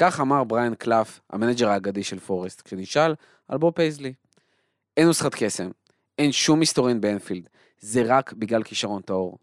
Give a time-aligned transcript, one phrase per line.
[0.00, 3.14] כך אמר בריאן קלף, המנג'ר האגדי של פורסט, כשנשאל
[3.48, 4.12] על בוב פייזלי.
[4.96, 5.70] אין נוסחת קסם,
[6.18, 7.48] אין שום מסתורין באנפילד,
[7.80, 9.38] זה רק בגלל כישרון טהור.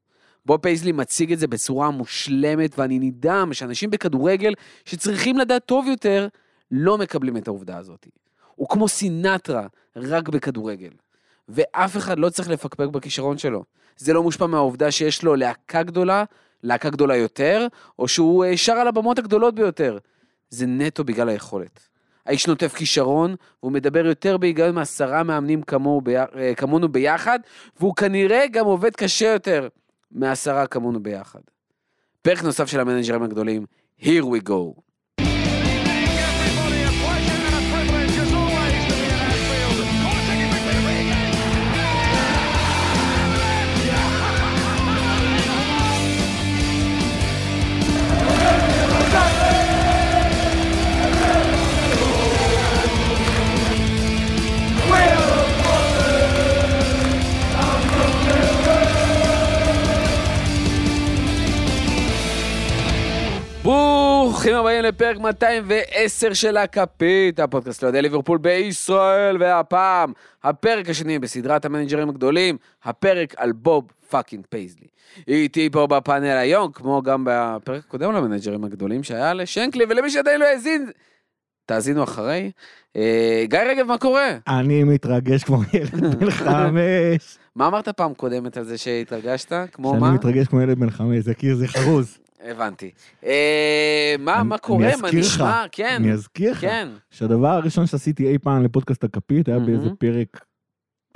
[0.45, 4.53] בוב פייזלי מציג את זה בצורה מושלמת, ואני נדהם שאנשים בכדורגל
[4.85, 6.27] שצריכים לדעת טוב יותר,
[6.71, 8.07] לא מקבלים את העובדה הזאת.
[8.55, 10.91] הוא כמו סינטרה, רק בכדורגל.
[11.49, 13.63] ואף אחד לא צריך לפקפק בכישרון שלו.
[13.97, 16.23] זה לא מושפע מהעובדה שיש לו להקה גדולה,
[16.63, 17.67] להקה גדולה יותר,
[17.99, 19.97] או שהוא אה, שר על הבמות הגדולות ביותר.
[20.49, 21.87] זה נטו בגלל היכולת.
[22.25, 26.01] האיש נוטף כישרון, והוא מדבר יותר בהיגיון מעשרה מאמנים כמוהו,
[26.35, 27.39] אה, כמונו ביחד,
[27.79, 29.67] והוא כנראה גם עובד קשה יותר
[30.11, 31.39] מעשרה כמונו ביחד.
[32.21, 33.65] פרק נוסף של המנג'רים הגדולים,
[34.01, 34.84] Here we go.
[64.45, 72.09] ברוכים הבאים לפרק 210 של הכפית, הפודקאסט לאוהדי ליברפול בישראל, והפעם, הפרק השני בסדרת המנג'רים
[72.09, 74.87] הגדולים, הפרק על בוב fucking פייזלי.
[75.27, 80.39] איתי פה בפאנל היום, כמו גם בפרק הקודם על המנג'רים הגדולים שהיה לשנקלי, ולמי שעדיין
[80.39, 80.89] לא האזין,
[81.65, 82.51] תאזינו אחרי.
[82.95, 84.37] אה, גיא רגב, מה קורה?
[84.47, 87.37] אני מתרגש כמו ילד בן חמש.
[87.55, 89.53] מה אמרת פעם קודמת על זה שהתרגשת?
[89.71, 89.99] כמו מה?
[90.07, 92.24] שאני מתרגש כמו ילד בן חמש, זה כאילו זה חרוז.
[92.51, 92.91] הבנתי.
[93.25, 95.63] אה, מה, מה קורה, מה נשמע?
[95.71, 95.95] כן.
[95.95, 96.89] אני אזכיר לך, כן.
[97.11, 100.45] שהדבר הראשון שעשיתי אי פעם לפודקאסט הכפית היה באיזה פרק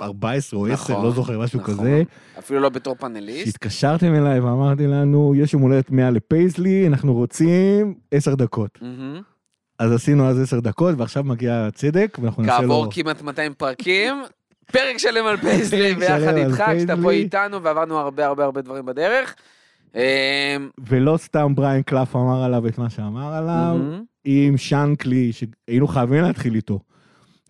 [0.02, 1.74] 14 או 10, נכון, לא זוכר, משהו נכון.
[1.74, 2.02] כזה.
[2.38, 3.46] אפילו לא בתור פאנליסט.
[3.46, 8.78] שהתקשרתם אליי ואמרתי לנו, יש יום הולדת 100 לפייסלי, אנחנו רוצים 10 דקות.
[8.82, 9.20] מהמם.
[9.78, 12.58] אז עשינו אז 10 דקות, ועכשיו מגיע הצדק, ואנחנו נעשה לו...
[12.60, 14.22] כעבור כמעט 200 פרקים,
[14.72, 17.10] פרק שלם על פייזלי ביחד איתך, כשאתה פה.
[17.10, 19.34] איתנו ועברנו הרבה הרבה הרבה דברים בדרך.
[19.96, 20.56] אה,
[20.88, 23.76] ולא סתם בריאן קלאף אמר עליו את מה שאמר עליו.
[24.24, 26.80] עם שנקלי, שהיינו חייבים להתחיל איתו.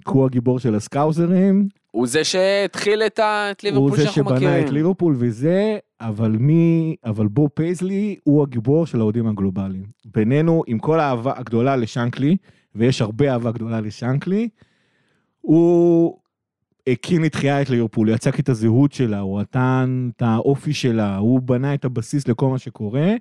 [0.04, 4.22] כי הוא הגיבור של הסקאוזרים, הוא זה שהתחיל את ה- את הוא ליברפול זה שאנחנו
[4.24, 4.66] שבנה מכירים.
[4.66, 9.84] את ליברפול וזה, אבל מי, אבל בוב פייזלי הוא הגיבור של האוהדים הגלובליים.
[10.14, 12.36] בינינו, עם כל האהבה הגדולה לשנקלי,
[12.74, 14.48] ויש הרבה אהבה גדולה לשאנקלי,
[15.40, 16.16] הוא
[16.86, 21.74] הקים לתחייה את ליברפול, יצק את הזהות שלה, הוא נתן את האופי שלה, הוא בנה
[21.74, 23.14] את הבסיס לכל מה שקורה.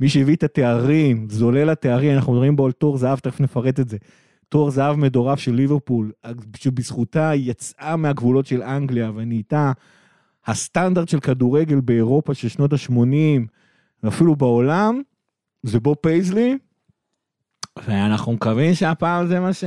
[0.00, 3.88] מי שהביא את התארים, זולל התארים, אנחנו מדברים בו על תור זהב, תכף נפרט את
[3.88, 3.96] זה.
[4.48, 6.12] תור זהב מדורף של ליברפול,
[6.56, 9.72] שבזכותה יצאה מהגבולות של אנגליה ונהייתה
[10.46, 13.40] הסטנדרט של כדורגל באירופה של שנות ה-80,
[14.02, 15.00] ואפילו בעולם,
[15.62, 16.58] זה בוב פייזלי,
[17.86, 19.64] ואנחנו מקווים שהפעם זה מה ש...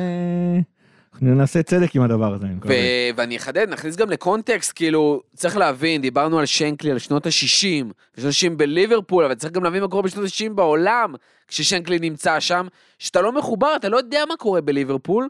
[1.13, 2.55] אנחנו נעשה צדק עם הדבר הזה, אני.
[2.65, 7.31] ו- ואני אחדד, נכניס גם לקונטקסט, כאילו, צריך להבין, דיברנו על שנקלי, על שנות ה-60,
[7.31, 11.13] שנות ה-60 בליברפול, אבל צריך גם להבין מה קורה בשנות ה-60 בעולם,
[11.47, 12.67] כששנקלי נמצא שם,
[12.99, 15.29] שאתה לא מחובר, אתה לא יודע מה קורה בליברפול,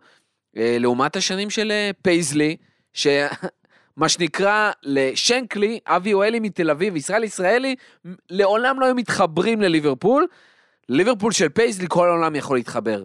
[0.57, 2.55] אה, לעומת השנים של אה, פייזלי,
[2.93, 3.29] שמה
[4.07, 7.75] שנקרא לשנקלי, אבי יואלי מתל אביב, ישראל ישראלי,
[8.29, 10.27] לעולם לא היו מתחברים לליברפול,
[10.89, 13.03] ליברפול של פייזלי, כל העולם יכול להתחבר.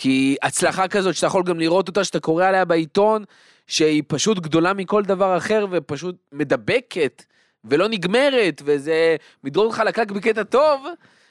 [0.00, 3.24] כי הצלחה כזאת שאתה יכול גם לראות אותה, שאתה קורא עליה בעיתון,
[3.66, 7.24] שהיא פשוט גדולה מכל דבר אחר ופשוט מדבקת
[7.64, 10.86] ולא נגמרת, וזה מדרון חלקלק בקטע טוב,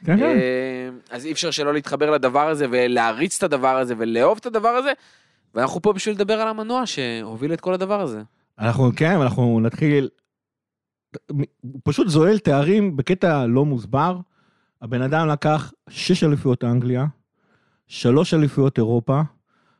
[0.06, 0.24] כן, כן.
[0.24, 4.70] אה, אז אי אפשר שלא להתחבר לדבר הזה ולהריץ את הדבר הזה ולאהוב את הדבר
[4.70, 4.92] הזה,
[5.56, 8.22] ואנחנו פה בשביל לדבר על המנוע שהוביל את כל הדבר הזה.
[8.60, 10.10] אנחנו, כן, אנחנו נתחיל...
[11.62, 14.18] הוא פשוט זוהל תארים בקטע לא מוסבר.
[14.82, 17.06] הבן אדם לקח שש אליפויות אנגליה,
[17.90, 19.22] שלוש אליפויות אירופה,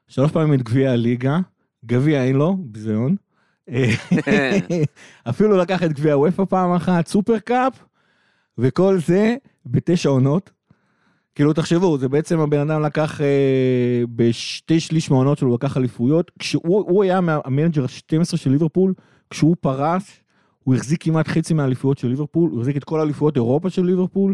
[0.08, 1.40] שלוש פעמים את גביע הליגה,
[1.86, 3.16] גביע אין לו, ביזיון.
[5.30, 7.84] אפילו לקח את גביע הוופא פעם אחת, סופר קאפ,
[8.58, 10.52] וכל זה בתשע עונות.
[11.36, 16.86] כאילו תחשבו, זה בעצם הבן אדם לקח אה, בשתי שליש מהעונות שלו, לקח אליפויות, כשהוא
[16.90, 18.94] הוא היה המנג'ר ה-12 של ליברפול,
[19.30, 20.22] כשהוא פרש,
[20.64, 24.34] הוא החזיק כמעט חצי מהאליפויות של ליברפול, הוא החזיק את כל אליפויות אירופה של ליברפול.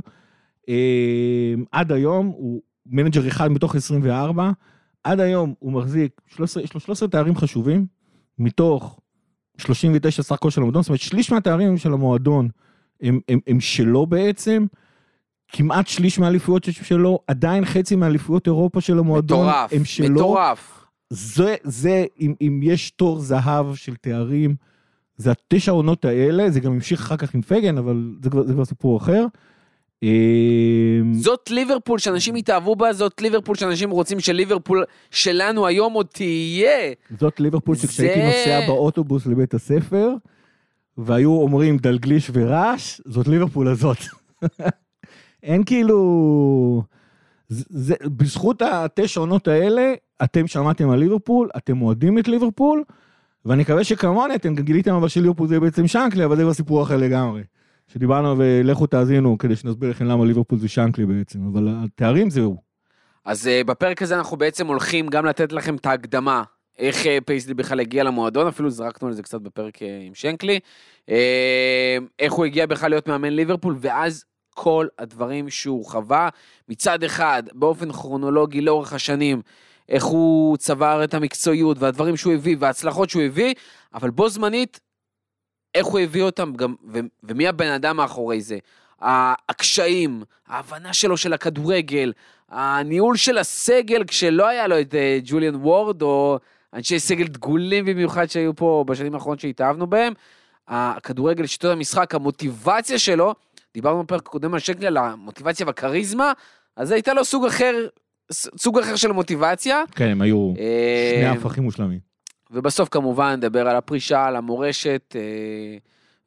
[0.70, 4.52] אה, עד היום הוא מנג'ר אחד מתוך 24,
[5.04, 7.86] עד היום הוא מחזיק 13, יש לו 13 תארים חשובים,
[8.40, 9.00] מתוך
[9.58, 12.50] 39 סך הכל של המועדון, זאת אומרת שליש מהתארים של המועדון
[13.02, 14.66] הם, הם, הם שלו בעצם,
[15.48, 20.16] כמעט שליש מהאליפויות שלו, עדיין חצי מהאליפויות אירופה של המועדון מטורף, הם שלו.
[20.16, 20.86] מטורף.
[21.10, 24.56] זה, זה, אם, אם יש תור זהב של תארים,
[25.18, 28.54] זה התשע עונות האלה, זה גם המשיך אחר כך עם פגן, אבל זה כבר, זה
[28.54, 29.26] כבר סיפור אחר.
[30.04, 30.10] אה,
[31.14, 36.94] זאת ליברפול שאנשים התאהבו בה, זאת ליברפול שאנשים רוצים שליברפול שלנו היום עוד תהיה.
[37.20, 40.10] זאת ליברפול שכשהייתי זה- נוסע באוטובוס לבית הספר,
[40.98, 43.98] והיו אומרים דלגליש ורעש, זאת ליברפול הזאת.
[45.44, 46.84] אין כאילו...
[47.50, 49.94] זה, זה, בזכות התשע עונות האלה,
[50.24, 52.84] אתם שמעתם על ליברפול, אתם אוהדים את ליברפול,
[53.46, 56.98] ואני מקווה שכמוני אתם גיליתם אבל שליברפול זה בעצם שנקלי, אבל זה כבר סיפור אחר
[56.98, 57.42] לגמרי.
[57.88, 62.58] שדיברנו ולכו תאזינו כדי שנסביר לכם למה ליברפול זה שנקלי בעצם, אבל התארים זהו.
[63.26, 66.44] אז uh, בפרק הזה אנחנו בעצם הולכים גם לתת לכם את ההקדמה,
[66.80, 70.60] איך uh, פייסלי בכלל הגיע למועדון, אפילו זרקנו על זה קצת בפרק uh, עם שנקלי,
[72.20, 76.30] איך הוא הגיע בכלל להיות מאמן ליברפול, ואז כל הדברים שהוא חווה,
[76.70, 79.42] מצד אחד, באופן כרונולוגי לאורך השנים,
[79.90, 83.54] איך הוא צבר את המקצועיות והדברים שהוא הביא וההצלחות שהוא הביא,
[83.94, 84.80] אבל בו זמנית,
[85.76, 88.58] איך הוא הביא אותם גם, ו- ומי הבן אדם מאחורי זה.
[89.02, 92.14] הקשיים, ההבנה שלו של הכדורגל,
[92.50, 96.40] הניהול של הסגל כשלא היה לו את אה, ג'וליאן וורד או
[96.74, 100.14] אנשי סגל דגולים במיוחד שהיו פה בשנים האחרונות שהתאהבנו בהם.
[100.68, 103.36] הכדורגל, שיטות המשחק, המוטיבציה שלו,
[103.74, 106.34] דיברנו בפרק הקודם על שקלי על המוטיבציה והכריזמה,
[106.76, 107.88] אז הייתה לו סוג אחר,
[108.32, 109.84] סוג אחר של מוטיבציה.
[109.96, 112.15] כן, הם היו אה, שני הפכים מושלמים.
[112.52, 115.78] ובסוף כמובן נדבר על הפרישה, על המורשת אה,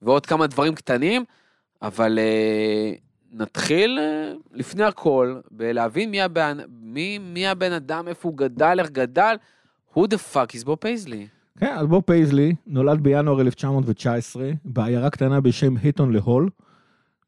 [0.03, 1.25] ועוד כמה דברים קטנים,
[1.83, 2.93] אבל אה,
[3.33, 8.91] נתחיל אה, לפני הכל בלהבין מי הבן, מי, מי הבן אדם, איפה הוא גדל, איך
[8.91, 9.37] גדל,
[9.95, 11.27] who the fuck is בוב פייזלי.
[11.59, 16.49] כן, אז בוב פייזלי נולד בינואר 1919 בעיירה קטנה בשם הטון לה הול.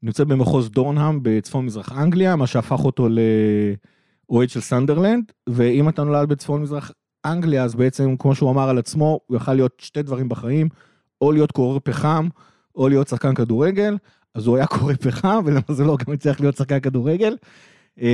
[0.02, 3.08] נמצאת במחוז דורהאם בצפון מזרח אנגליה, מה שהפך אותו
[4.30, 6.90] לאוהד של סנדרלנד, ואם אתה נולד בצפון מזרח
[7.24, 10.68] אנגליה, אז בעצם, כמו שהוא אמר על עצמו, הוא יכל להיות שתי דברים בחיים,
[11.20, 12.28] או להיות קורא פחם,
[12.76, 13.96] או להיות שחקן כדורגל,
[14.34, 17.36] אז הוא היה קורא פחם, ולמזלו גם הצליח להיות שחקן כדורגל.
[18.00, 18.08] אה,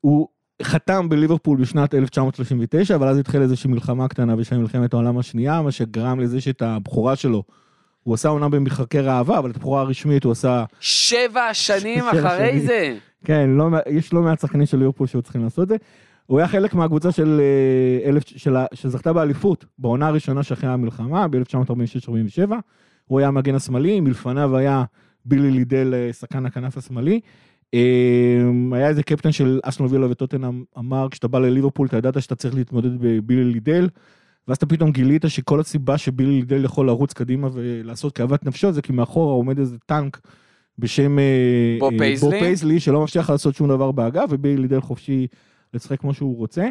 [0.00, 0.28] הוא
[0.62, 5.72] חתם בליברפול בשנת 1939, אבל אז התחילה איזושהי מלחמה קטנה בשם מלחמת העולם השנייה, מה
[5.72, 7.42] שגרם לזה שאת הבכורה שלו,
[8.02, 12.50] הוא עשה אומנם במשחקי ראווה, אבל את הבכורה הרשמית הוא עשה, שבע שנים שבע אחרי
[12.50, 12.66] שנים.
[12.66, 12.96] זה.
[13.24, 15.76] כן, לא, יש לא מעט שחקנים של ליברפול שהיו צריכים לעשות את זה.
[16.30, 22.52] הוא היה חלק מהקבוצה של, אה, אלף, של, שזכתה באליפות בעונה הראשונה שאחרי המלחמה, ב-1946-47.
[23.04, 24.84] הוא היה המגן השמאלי, מלפניו היה
[25.24, 27.20] בילי לידל, אה, שחקן הכנף השמאלי.
[27.74, 27.80] אה,
[28.72, 32.54] היה איזה קפטן של אסטון וילה וטוטנאם אמר, כשאתה בא לליברפול, אתה ידעת שאתה צריך
[32.54, 33.88] להתמודד בבילי לידל,
[34.48, 38.82] ואז אתה פתאום גילית שכל הסיבה שבילי לידל יכול לרוץ קדימה ולעשות כאוות נפשו, זה
[38.82, 40.20] כי מאחורה עומד איזה טנק
[40.78, 41.16] בשם
[41.78, 42.30] בוב פייזלי.
[42.30, 45.26] בוב פייזלי, שלא מבטיח לעשות שום דבר באגף, ובילי לידל חופשי
[45.74, 46.68] לשחק כמו שהוא רוצה.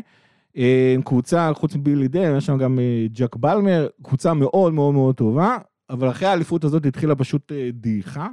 [0.57, 5.15] אה, קבוצה, חוץ מבילי לידל, יש שם גם אה, ג'ק באלמר, קבוצה מאוד מאוד מאוד
[5.15, 5.57] טובה,
[5.89, 8.27] אבל אחרי האליפות הזאת התחילה פשוט אה, דעיכה.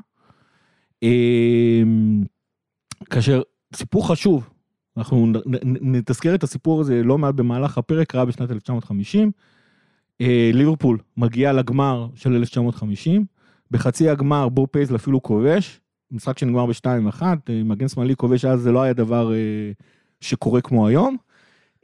[3.10, 3.42] כאשר,
[3.74, 4.50] סיפור חשוב,
[4.96, 5.26] אנחנו
[5.64, 9.30] נתזכר את הסיפור הזה לא מעט במהלך הפרק, קרה בשנת 1950.
[10.20, 13.24] אה, ליברפול מגיעה לגמר של 1950,
[13.70, 15.80] בחצי הגמר בוב פייזלי אפילו כובש,
[16.10, 19.72] משחק שנגמר ב-2-1, אה, מגן שמאלי כובש אז זה לא היה דבר אה,
[20.20, 21.16] שקורה כמו היום.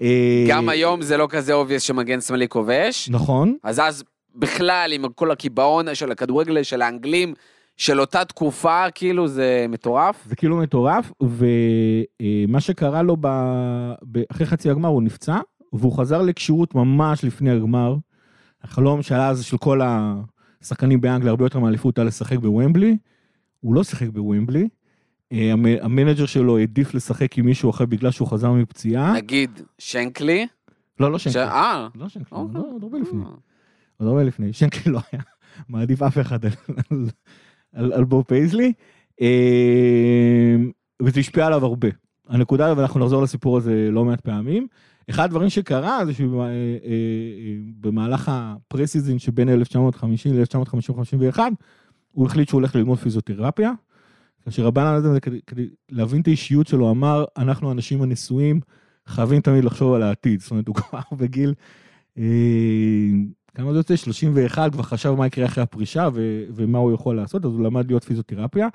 [0.03, 5.05] אה, גם היום זה לא כזה obvious שמגן שמאלי כובש, נכון, אז אז בכלל עם
[5.15, 7.35] כל הקיבעון של הכדורגל של האנגלים
[7.77, 10.25] של אותה תקופה, כאילו זה מטורף.
[10.27, 13.27] זה כאילו מטורף, ומה שקרה לו ב...
[14.13, 15.39] ב- אחרי חצי הגמר הוא נפצע,
[15.73, 17.97] והוא חזר לכשירות ממש לפני הגמר.
[18.63, 19.81] החלום שהיה אז של כל
[20.63, 22.97] השחקנים באנגליה הרבה יותר מאליפות היה לשחק בוומבלי.
[23.61, 24.69] הוא לא שיחק בוומבלי.
[25.33, 29.13] אה, המ- המנג'ר שלו העדיף לשחק עם מישהו אחר בגלל שהוא חזר מפציעה.
[29.13, 30.47] נגיד שנקלי.
[31.01, 31.43] לא, לא שנקלי.
[31.43, 32.55] אה, לא שנקלי, אוקיי.
[32.61, 33.21] לא, עוד הרבה לפני.
[33.97, 34.53] עוד הרבה לפני.
[34.53, 35.23] שנקלי לא היה
[35.69, 36.39] מעדיף אף אחד
[37.75, 38.73] על, בוב פייזלי.
[39.21, 40.57] אה,
[41.03, 41.89] וזה השפיע עליו הרבה.
[42.29, 44.67] הנקודה, ואנחנו נחזור לסיפור הזה לא מעט פעמים.
[45.11, 46.13] אחד הדברים שקרה זה
[47.81, 51.39] שבמהלך הפרסיזין שבין 1950 ל-1950-51,
[52.13, 53.73] הוא החליט שהוא הולך ללמוד פיזיותרפיה.
[54.45, 58.61] כאשר אדם הזה, כדי, כדי להבין את האישיות שלו, אמר, אנחנו האנשים הנשואים
[59.07, 60.41] חייבים תמיד לחשוב על העתיד.
[60.41, 61.55] זאת אומרת, הוא כבר בגיל,
[62.19, 62.25] אה,
[63.55, 63.97] כמה זה יוצא?
[63.97, 67.87] 31, כבר חשב מה יקרה אחרי הפרישה ו, ומה הוא יכול לעשות, אז הוא למד
[67.87, 68.69] להיות פיזיותרפיה.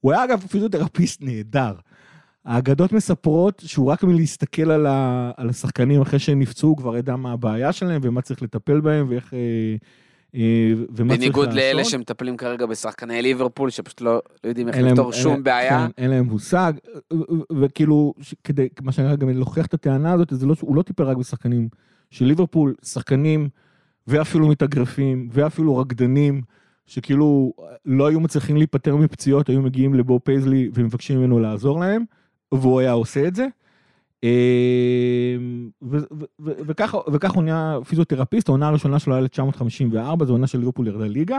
[0.00, 1.74] הוא היה אגב פיזיותרפיסט נהדר.
[2.44, 7.16] האגדות מספרות שהוא רק מלהסתכל על, ה, על השחקנים אחרי שהם נפצעו, הוא כבר ידע
[7.16, 9.34] מה הבעיה שלהם ומה צריך לטפל בהם ואיך...
[9.34, 9.76] אה,
[10.90, 11.58] בניגוד לעשות.
[11.58, 14.14] לאלה שמטפלים כרגע בשחקני ליברפול, שפשוט לא
[14.44, 15.86] לא יודעים איך לפתור שום בעיה.
[15.86, 16.72] כן, אין להם מושג,
[17.12, 18.14] ו- ו- וכאילו,
[18.44, 21.68] כדי, מה שאני גם להוכיח את הטענה הזאת, זה לא, הוא לא טיפל רק בשחקנים
[22.10, 23.48] של ליברפול, שחקנים
[24.06, 26.42] ואפילו מתאגרפים, ואפילו רקדנים,
[26.86, 27.52] שכאילו
[27.84, 32.04] לא היו מצליחים להיפטר מפציעות, היו מגיעים לבוב פייזלי ומבקשים ממנו לעזור להם,
[32.52, 33.46] והוא היה עושה את זה.
[35.82, 40.46] ו- ו- ו- וככה וככה הוא נהיה פיזיותרפיסט, העונה הראשונה שלו היה 1954, זו עונה
[40.46, 41.38] של ליברפול ירדה ליגה.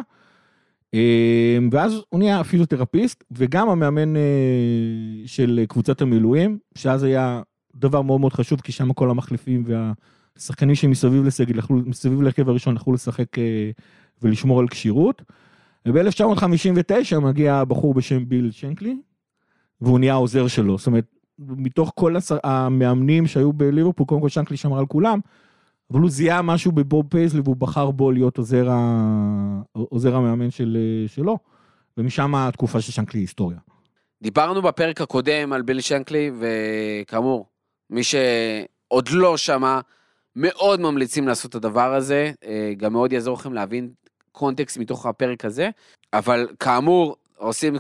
[0.94, 4.22] אה, ואז הוא נהיה פיזיותרפיסט, וגם המאמן אה,
[5.26, 7.42] של קבוצת המילואים, שאז היה
[7.76, 9.64] דבר מאוד מאוד חשוב, כי שם כל המחליפים
[10.38, 13.72] והשחקנים שמסביב לסגל, מסביב להרכב הראשון יכלו לשחק אה,
[14.22, 15.22] ולשמור על כשירות.
[15.86, 18.98] וב-1959 מגיע בחור בשם ביל שנקלי,
[19.82, 20.78] והוא נהיה העוזר שלו.
[20.78, 22.32] זאת אומרת, מתוך כל הס...
[22.44, 25.20] המאמנים שהיו בליברפול, קודם כל שנקלי שמר על כולם,
[25.92, 29.62] אבל הוא זיהה משהו בבוב פייזלי והוא בחר בו להיות עוזר, ה...
[29.74, 30.78] עוזר המאמן של...
[31.08, 31.38] שלו,
[31.98, 33.58] ומשם התקופה של שנקלי היסטוריה.
[34.22, 37.46] דיברנו בפרק הקודם על ביל שנקלי, וכאמור,
[37.90, 39.80] מי שעוד לא שמע,
[40.36, 43.90] מאוד ממליצים לעשות את הדבר הזה, אה, גם מאוד יעזור לכם להבין
[44.32, 45.70] קונטקסט מתוך הפרק הזה,
[46.14, 47.76] אבל כאמור, עושים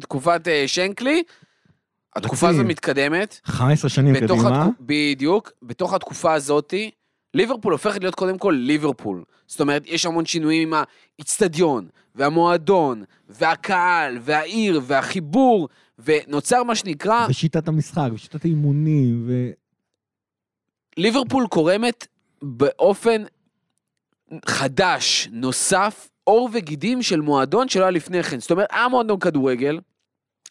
[0.00, 1.22] תקופת אה, שנקלי,
[2.16, 2.60] התקופה רציב.
[2.60, 4.72] הזאת מתקדמת, 15 שנים בתוך קדימה, התקו...
[4.80, 6.90] בדיוק, בתוך התקופה הזאתי,
[7.34, 9.24] ליברפול הופכת להיות קודם כל ליברפול.
[9.46, 10.82] זאת אומרת, יש המון שינויים עם
[11.18, 15.68] האיצטדיון, והמועדון, והקהל, והעיר, והחיבור,
[15.98, 19.50] ונוצר מה שנקרא, ושיטת המשחק, ושיטת האימונים, ו...
[20.96, 22.06] ליברפול קורמת
[22.42, 23.22] באופן
[24.46, 28.40] חדש, נוסף, עור וגידים של מועדון שלא היה לפני כן.
[28.40, 29.78] זאת אומרת, היה מועדון כדורגל,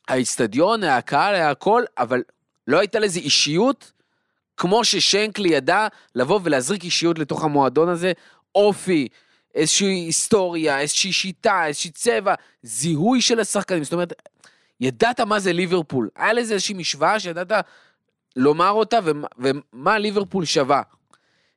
[0.07, 2.23] האיצטדיון, הקהל, היה הכל, אבל
[2.67, 3.91] לא הייתה לזה אישיות,
[4.57, 8.11] כמו ששנקלי ידע לבוא ולהזריק אישיות לתוך המועדון הזה,
[8.55, 9.07] אופי,
[9.55, 12.33] איזושהי היסטוריה, איזושהי שיטה, איזושהי צבע,
[12.63, 13.83] זיהוי של השחקנים.
[13.83, 14.13] זאת אומרת,
[14.79, 16.09] ידעת מה זה ליברפול.
[16.15, 17.65] היה לזה איזושהי משוואה שידעת
[18.35, 20.81] לומר אותה ומה, ומה ליברפול שווה.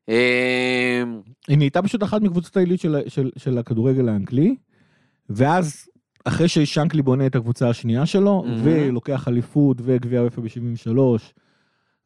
[0.09, 1.03] אה,
[1.49, 4.57] היא נהייתה פשוט אחת מקבוצות העילית של, של, של הכדורגל האנגלי,
[5.31, 5.89] ואז
[6.29, 8.61] אחרי ששנקלי בונה את הקבוצה השנייה שלו, מהמם.
[8.65, 10.99] ולוקח אליפות וגביע אופ"א ב-73,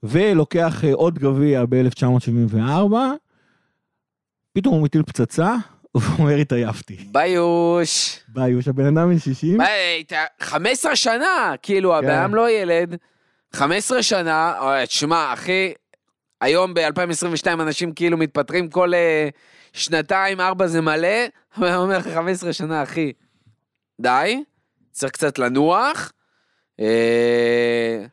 [0.02, 2.94] ולוקח אה, עוד גביע ב-1974,
[4.52, 5.54] פתאום הוא מטיל פצצה,
[5.94, 6.96] והוא אומר התעייפתי.
[7.12, 8.20] ביוש.
[8.28, 12.18] ביוש, הבן אדם בן 60, מה, היית 15 שנה, כאילו, הבן כן.
[12.18, 12.96] אדם לא ילד.
[13.52, 14.54] 15 שנה,
[14.86, 15.72] תשמע, אחי,
[16.40, 19.28] היום ב-2022 אנשים כאילו מתפטרים כל אה,
[19.72, 21.08] שנתיים, ארבע זה מלא,
[21.58, 23.12] אבל אני אומר לך 15 שנה, אחי.
[24.02, 24.42] די,
[24.90, 26.12] צריך קצת לנוח.
[26.80, 28.04] אה,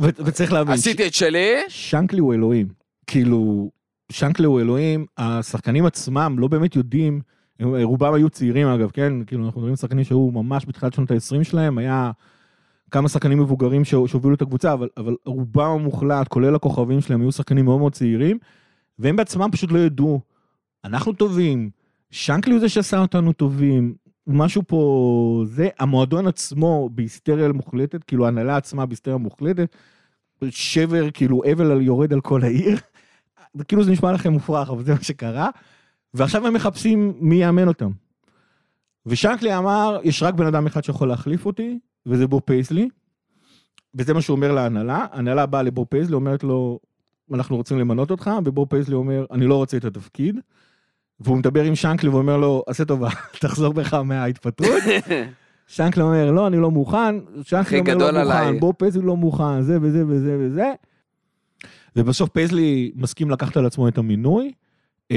[0.00, 1.56] ו- וצריך להבין, עשיתי את שלי.
[1.68, 2.68] שנקלי הוא אלוהים.
[3.06, 3.70] כאילו,
[4.12, 7.20] שנקלי הוא אלוהים, השחקנים עצמם לא באמת יודעים,
[7.62, 9.24] רובם היו צעירים אגב, כן?
[9.24, 12.10] כאילו, אנחנו מדברים על שחקנים שהיו ממש בתחילת שנות ה-20 שלהם, היה
[12.90, 17.32] כמה שחקנים מבוגרים שהו- שהובילו את הקבוצה, אבל, אבל רובם המוחלט, כולל הכוכבים שלהם, היו
[17.32, 18.38] שחקנים מאוד מאוד צעירים,
[18.98, 20.20] והם בעצמם פשוט לא ידעו,
[20.84, 21.70] אנחנו טובים,
[22.10, 23.94] שנקלי הוא זה שעשה אותנו טובים,
[24.26, 29.76] משהו פה, זה, המועדון עצמו בהיסטריה מוחלטת, כאילו ההנהלה עצמה בהיסטריה מוחלטת,
[30.50, 32.78] שבר, כאילו אבל על- יורד על כל העיר.
[33.68, 35.50] כאילו זה נשמע לכם מופרך, אבל זה מה שקרה.
[36.14, 37.90] ועכשיו הם מחפשים מי יאמן אותם.
[39.06, 42.88] ושנקלי אמר, יש רק בן אדם אחד שיכול להחליף אותי, וזה בוב פייזלי.
[43.94, 45.06] וזה מה שהוא אומר להנהלה.
[45.12, 46.78] ההנהלה באה לבוב פייזלי, אומרת לו,
[47.34, 50.38] אנחנו רוצים למנות אותך, ובוב פייזלי אומר, אני לא רוצה את התפקיד.
[51.20, 53.08] והוא מדבר עם שנקלי ואומר לו, עשה טובה,
[53.40, 54.82] תחזור בך מההתפטרות.
[55.66, 57.14] שנקלי אומר, לא, אני לא מוכן.
[57.42, 58.58] שנקלי אומר, לא מוכן, עליי.
[58.58, 60.72] בוב פייזלי לא מוכן, זה וזה וזה וזה.
[61.96, 64.52] ובסוף פייזלי מסכים לקחת על עצמו את המינוי.
[65.10, 65.16] אמ,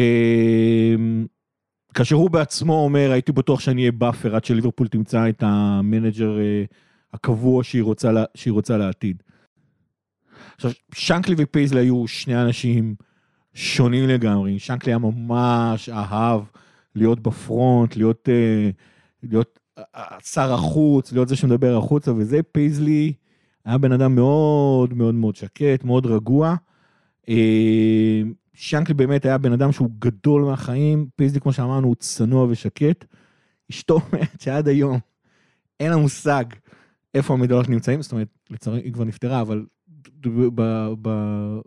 [1.94, 6.64] כאשר הוא בעצמו אומר, הייתי בטוח שאני אהיה buffer עד שליברפול תמצא את המנג'ר אה,
[7.14, 9.24] הקבוע שהיא רוצה, לה- שהיא רוצה לעתיד.
[10.56, 12.96] עכשיו, שנקלי ופייזלי היו שני אנשים
[13.54, 14.60] שונים לגמרי.
[14.60, 16.42] שנקלי היה ממש אהב
[16.96, 18.70] להיות ב front, להיות, אה,
[19.24, 19.84] להיות אה,
[20.24, 22.44] שר החוץ, להיות זה שמדבר החוצה וזה.
[22.44, 23.14] פייסלי
[23.66, 26.56] היה בן אדם מאוד מאוד מאוד שקט, מאוד רגוע.
[27.30, 28.22] אה,
[28.54, 33.06] שנקלי באמת היה בן אדם שהוא גדול מהחיים, פייסלי כמו שאמרנו הוא צנוע ושקט.
[33.72, 35.00] אשתו אומרת שעד היום
[35.80, 36.46] אין לה מושג
[37.14, 39.66] איפה המדליות נמצאים, זאת אומרת, לצערי היא כבר נפטרה, אבל
[40.56, 41.10] ב, ב,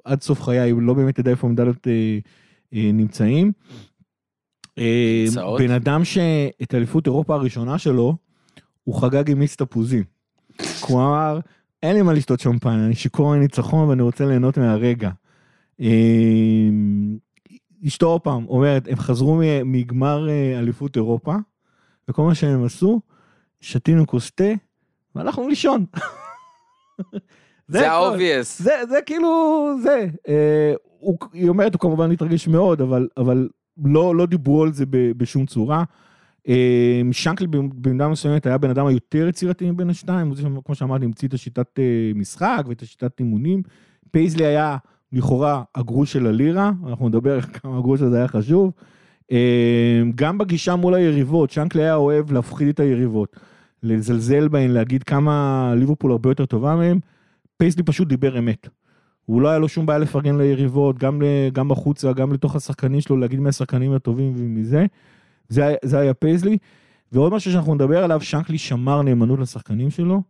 [0.05, 2.19] עד סוף חיי היא לא באמת ידעה איפה המדליות אה,
[2.75, 3.53] אה, נמצאים.
[4.79, 5.61] אה, נמצאות.
[5.61, 8.17] בן אדם שאת אליפות אירופה הראשונה שלו,
[8.85, 10.05] הוא חגג עם מיץ תפוזים.
[10.89, 11.41] הוא אמר,
[11.83, 15.11] אין לי מה לשתות שמפן, אני שיכור מניצחון ואני רוצה ליהנות מהרגע.
[15.81, 16.69] אה,
[17.87, 21.35] אשתו עוד פעם אומרת, הם חזרו מגמר אה, אליפות אירופה,
[22.09, 23.01] וכל מה שהם עשו,
[23.61, 24.53] שתינו כוס תה,
[25.15, 25.85] והלכנו לישון.
[27.69, 27.93] זה.
[27.93, 28.63] ה-obvious.
[28.63, 30.07] זה, זה כאילו, זה.
[30.29, 33.49] אה, הוא, היא אומרת, הוא כמובן התרגש מאוד, אבל, אבל
[33.85, 35.85] לא, לא דיברו על זה ב, בשום צורה.
[36.49, 41.05] אה, שנקלי במידה מסוימת היה בן אדם היותר יצירתי מבין השתיים, הוא זה שכמו שאמרתי
[41.05, 43.63] המציא את השיטת אה, משחק ואת השיטת אימונים.
[44.11, 44.77] פייזלי היה
[45.13, 48.73] לכאורה הגרוש של הלירה, אנחנו נדבר כמה הגרוש הזה היה חשוב.
[49.33, 53.37] אה, גם בגישה מול היריבות, שנקלי היה אוהב להפחיד את היריבות,
[53.83, 57.01] לזלזל בהן, להגיד כמה ליברפול הרבה יותר טובה מהם.
[57.57, 58.69] פייזלי פשוט דיבר אמת.
[59.25, 61.23] הוא לא היה לו שום בעיה לפרגן ליריבות, גם,
[61.53, 64.87] גם בחוצה, גם לתוך השחקנים שלו, להגיד מי השחקנים הטובים ומזה.
[65.49, 66.59] זה, זה היה פייזלי.
[67.13, 70.23] ועוד משהו שאנחנו נדבר עליו, שנקלי שמר נאמנות לשחקנים שלו.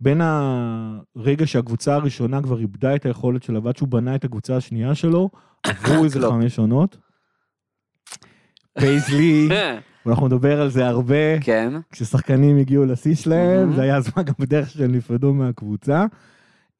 [0.00, 4.94] בין הרגע שהקבוצה הראשונה כבר איבדה את היכולת שלה ועד שהוא בנה את הקבוצה השנייה
[4.94, 5.30] שלו,
[5.66, 6.96] עברו איזה חמש עונות.
[8.78, 9.48] פייזלי,
[10.06, 11.72] ואנחנו נדבר על זה הרבה, כן.
[11.90, 16.04] כששחקנים הגיעו לשיא שלהם, זה היה הזמן גם בדרך שהם נפרדו מהקבוצה.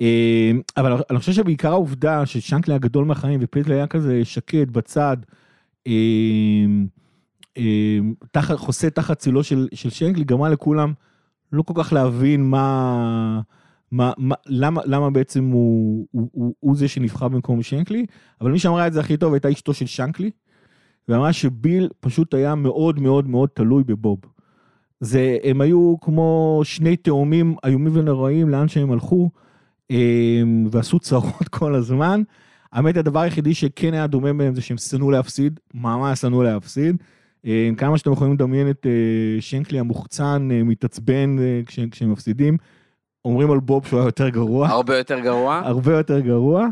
[0.00, 5.16] אה, אבל אני חושב שבעיקר העובדה ששנקלי הגדול מהחיים ופייזלי היה כזה שקט בצד,
[5.86, 5.92] אה,
[8.32, 10.92] תחת, חוסה תחת צילו של, של שנקלי, גרמה לכולם
[11.52, 13.40] לא כל כך להבין מה,
[13.92, 18.06] מה, מה, למה, למה בעצם הוא, הוא, הוא, הוא זה שנבחר במקום שנקלי,
[18.40, 20.30] אבל מי שאמרה את זה הכי טוב הייתה אשתו של שנקלי,
[21.08, 24.18] ואמרה שביל פשוט היה מאוד מאוד מאוד תלוי בבוב.
[25.00, 29.38] זה, הם היו כמו שני תאומים איומים ונוראים לאן שהם הלכו, אמ,
[30.70, 32.22] ועשו צרות כל הזמן.
[32.72, 36.96] האמת, הדבר היחידי שכן היה דומה בהם זה שהם שנאו להפסיד, ממש שנאו להפסיד.
[37.44, 41.60] אמ, כמה שאתם יכולים לדמיין את אה, שנקלי המוחצן, אה, מתעצבן אה,
[41.90, 42.56] כשהם מפסידים,
[43.24, 44.68] אומרים על בוב שהוא היה יותר גרוע.
[44.68, 45.60] הרבה יותר גרוע.
[45.64, 46.66] הרבה יותר גרוע.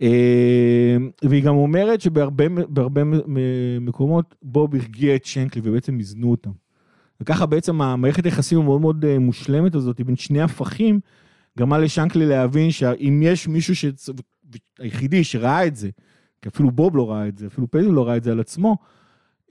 [0.00, 3.02] אמ, והיא גם אומרת שבהרבה
[3.80, 6.50] מקומות בוב הרגיע את שנקלי ובעצם איזנו אותם.
[7.20, 11.00] וככה בעצם המערכת היחסים המאוד מאוד מושלמת הזאת בין שני הפכים,
[11.58, 13.84] גרמה לשנקלי להבין שאם יש מישהו ש...
[14.78, 15.88] היחידי שראה את זה,
[16.42, 18.76] כי אפילו בוב לא ראה את זה, אפילו פייזלי לא ראה את זה על עצמו,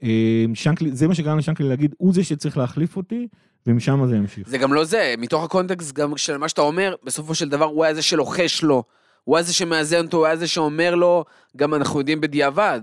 [0.02, 3.28] אה, שנקלי, זה מה שגרם לשנקלי להגיד, הוא זה שצריך להחליף אותי,
[3.66, 4.48] ומשם זה ימשיך.
[4.48, 7.84] זה גם לא זה, מתוך הקונטקסט גם של מה שאתה אומר, בסופו של דבר הוא
[7.84, 8.82] היה זה שלוחש לו,
[9.24, 11.24] הוא היה זה שמאזן אותו, הוא היה זה שאומר לו,
[11.56, 12.80] גם אנחנו יודעים בדיעבד,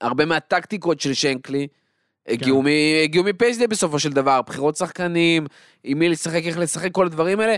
[0.00, 1.66] הרבה מהטקטיקות של שנקלי,
[2.28, 2.66] הגיעו, כן.
[2.66, 5.46] מ, הגיעו מפייסלי בסופו של דבר, בחירות שחקנים,
[5.84, 7.56] עם מי לשחק, איך לשחק, כל הדברים האלה,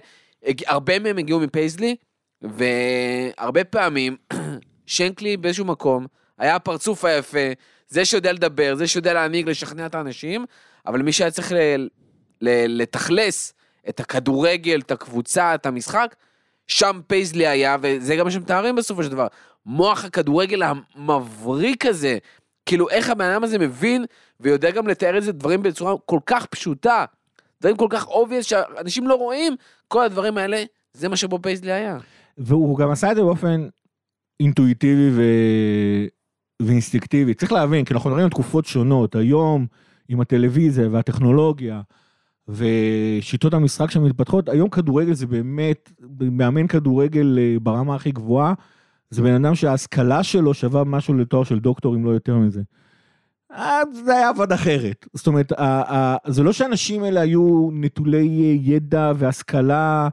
[0.67, 1.97] הרבה מהם הגיעו מפייסלי,
[2.43, 4.17] והרבה פעמים
[4.87, 6.07] שנקלי באיזשהו מקום
[6.39, 7.53] היה הפרצוף היפה,
[7.89, 10.45] זה שיודע לדבר, זה שיודע להנהיג, לשכנע את האנשים,
[10.87, 11.89] אבל מי שהיה צריך ל-
[12.41, 13.55] ל- לתכלס
[13.89, 16.17] את הכדורגל, את הקבוצה, את המשחק,
[16.67, 19.27] שם פייזלי היה, וזה גם מה שמתארים בסופו של דבר.
[19.67, 22.19] מוח הכדורגל המבריק הזה,
[22.67, 24.05] כאילו איך הבן אדם הזה מבין
[24.41, 27.05] ויודע גם לתאר את זה דברים בצורה כל כך פשוטה,
[27.61, 29.57] דברים כל כך obvious שאנשים לא רואים,
[29.95, 31.99] כל הדברים האלה, זה מה שבוב פייזלי היה.
[32.39, 33.69] והוא גם עשה את זה באופן
[34.41, 35.23] אינטואיטיבי ו...
[36.63, 37.35] ואינסטינקטיבי.
[37.35, 39.67] צריך להבין, כי אנחנו על תקופות שונות, היום
[40.09, 41.81] עם הטלוויזיה והטכנולוגיה
[42.49, 48.55] ושיטות המשחק שמתפתחות, היום כדורגל זה באמת, מאמן כדורגל אה, ברמה הכי גבוהה,
[49.11, 52.63] זה בן אדם שההשכלה שלו שווה משהו לתואר של דוקטור, אם לא יותר מזה.
[54.05, 55.07] זה היה עבד אחרת.
[55.15, 55.53] זאת אומרת,
[56.27, 60.09] זה לא שהאנשים האלה היו נטולי ידע והשכלה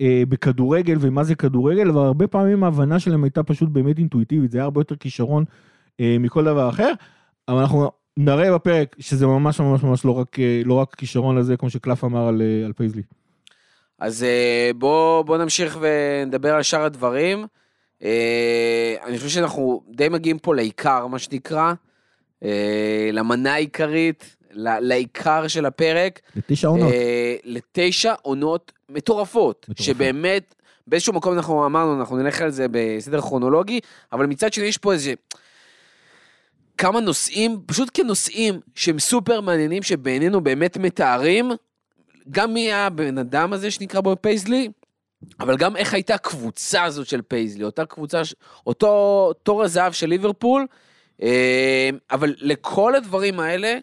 [0.00, 4.58] אה, בכדורגל ומה זה כדורגל, אבל הרבה פעמים ההבנה שלהם הייתה פשוט באמת אינטואיטיבית, זה
[4.58, 5.44] היה הרבה יותר כישרון
[6.00, 6.92] אה, מכל דבר אחר,
[7.48, 11.56] אבל אנחנו נראה בפרק שזה ממש ממש ממש לא רק, אה, לא רק כישרון לזה,
[11.56, 13.02] כמו שקלאף אמר על, על פייזלי.
[13.98, 14.26] אז
[14.78, 17.46] בוא, בוא נמשיך ונדבר על שאר הדברים.
[19.04, 21.74] אני חושב שאנחנו די מגיעים פה לעיקר, מה שנקרא.
[22.44, 26.20] אה, למנה העיקרית, לעיקר של הפרק.
[26.36, 26.92] לתשע עונות.
[26.92, 29.84] אה, לתשע עונות מטורפות, מטורפות.
[29.86, 30.54] שבאמת,
[30.86, 33.80] באיזשהו מקום אנחנו אמרנו, אנחנו נלך על זה בסדר כרונולוגי,
[34.12, 35.14] אבל מצד שני יש פה איזה...
[36.78, 41.50] כמה נושאים, פשוט כנושאים שהם סופר מעניינים, שבעינינו באמת מתארים,
[42.30, 44.68] גם מי הבן אדם הזה שנקרא בוב פייזלי,
[45.40, 48.22] אבל גם איך הייתה הקבוצה הזאת של פייזלי, אותה קבוצה,
[48.66, 50.66] אותו תור הזהב של ליברפול,
[52.10, 53.78] אבל לכל הדברים האלה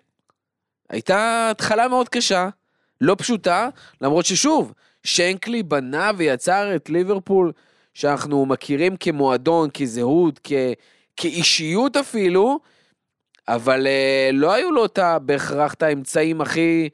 [0.90, 2.50] הייתה התחלה מאוד קשה,
[3.02, 3.70] לא פשוטה,
[4.02, 7.52] למרות ששוב, שנקלי בנה ויצר את ליברפול
[7.94, 10.52] שאנחנו מכירים כמועדון, כזהות, כ...
[11.18, 12.60] כאישיות אפילו,
[13.48, 16.90] אבל אה, לא היו לו אותה בהכרח את האמצעים הכי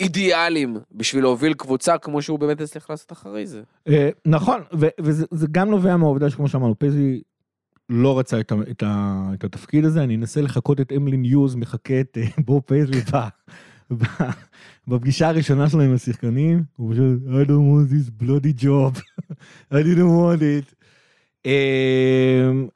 [0.00, 3.62] אידיאליים בשביל להוביל קבוצה כמו שהוא באמת הצליח לעשות אחרי זה.
[3.88, 3.92] אה,
[4.26, 4.62] נכון,
[5.00, 7.22] וזה גם נובע מהעובדה שכמו שאמרנו, פייזלי
[7.88, 11.54] לא רצה את, ה, את, ה, את התפקיד הזה, אני אנסה לחקות את אמלין יוז,
[11.54, 13.00] מחקה את אה, בוב פייזלי
[14.88, 19.00] בפגישה הראשונה שלו עם השחקנים, הוא פשוט, I don't want this bloody job,
[19.74, 20.74] I didn't want it.
[21.46, 22.68] אמ,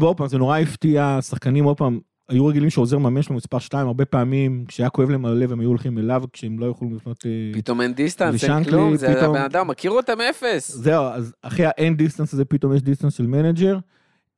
[0.00, 3.86] ועוד פעם, זה נורא הפתיע, שחקנים עוד פעם, היו רגילים שעוזר מאמן שלו מספר 2,
[3.86, 7.26] הרבה פעמים כשהיה כואב להם הלב הם היו הולכים אליו כשהם לא יכולים לפנות...
[7.26, 10.70] אה, פתאום אין distance, אין כלום, זה פתאום- הבן אדם, מכיר אותם אפס.
[10.74, 13.78] זהו, אז אחרי האין distance הזה פתאום יש distance של מנג'ר.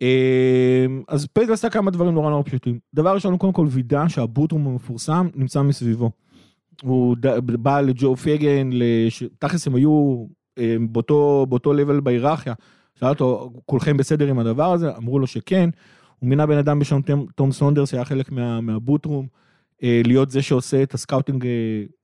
[0.03, 2.79] אה, אז פייזלי עשה כמה דברים נורא נורא פשוטים.
[2.94, 6.11] דבר ראשון, הוא קודם כל וידא שה boot room המפורסם נמצא מסביבו.
[6.83, 9.22] הוא ד- בא לג'ו פייגן, לש...
[9.38, 10.24] תכלס הם היו
[10.59, 12.55] אה, באותו, באותו level בהיררכיה.
[13.01, 14.96] שאל אותו, כולכם בסדר עם הדבר הזה?
[14.96, 15.70] אמרו לו שכן.
[16.18, 17.00] הוא מינה בן אדם בשם
[17.34, 19.26] טום סונדרס, שהיה חלק מה, מה boot room,
[19.83, 21.50] אה, להיות זה שעושה את ה scouting אה,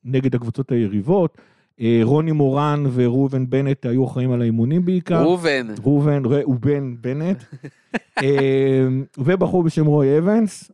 [0.05, 1.39] נגד הקבוצות היריבות.
[1.81, 5.23] אה, רוני מורן וראובן בנט היו אחראים על האימונים בעיקר.
[5.23, 7.45] ראובן, ראובן, ראובן בנט.
[9.19, 10.71] ובחור בשם רוי אבנס,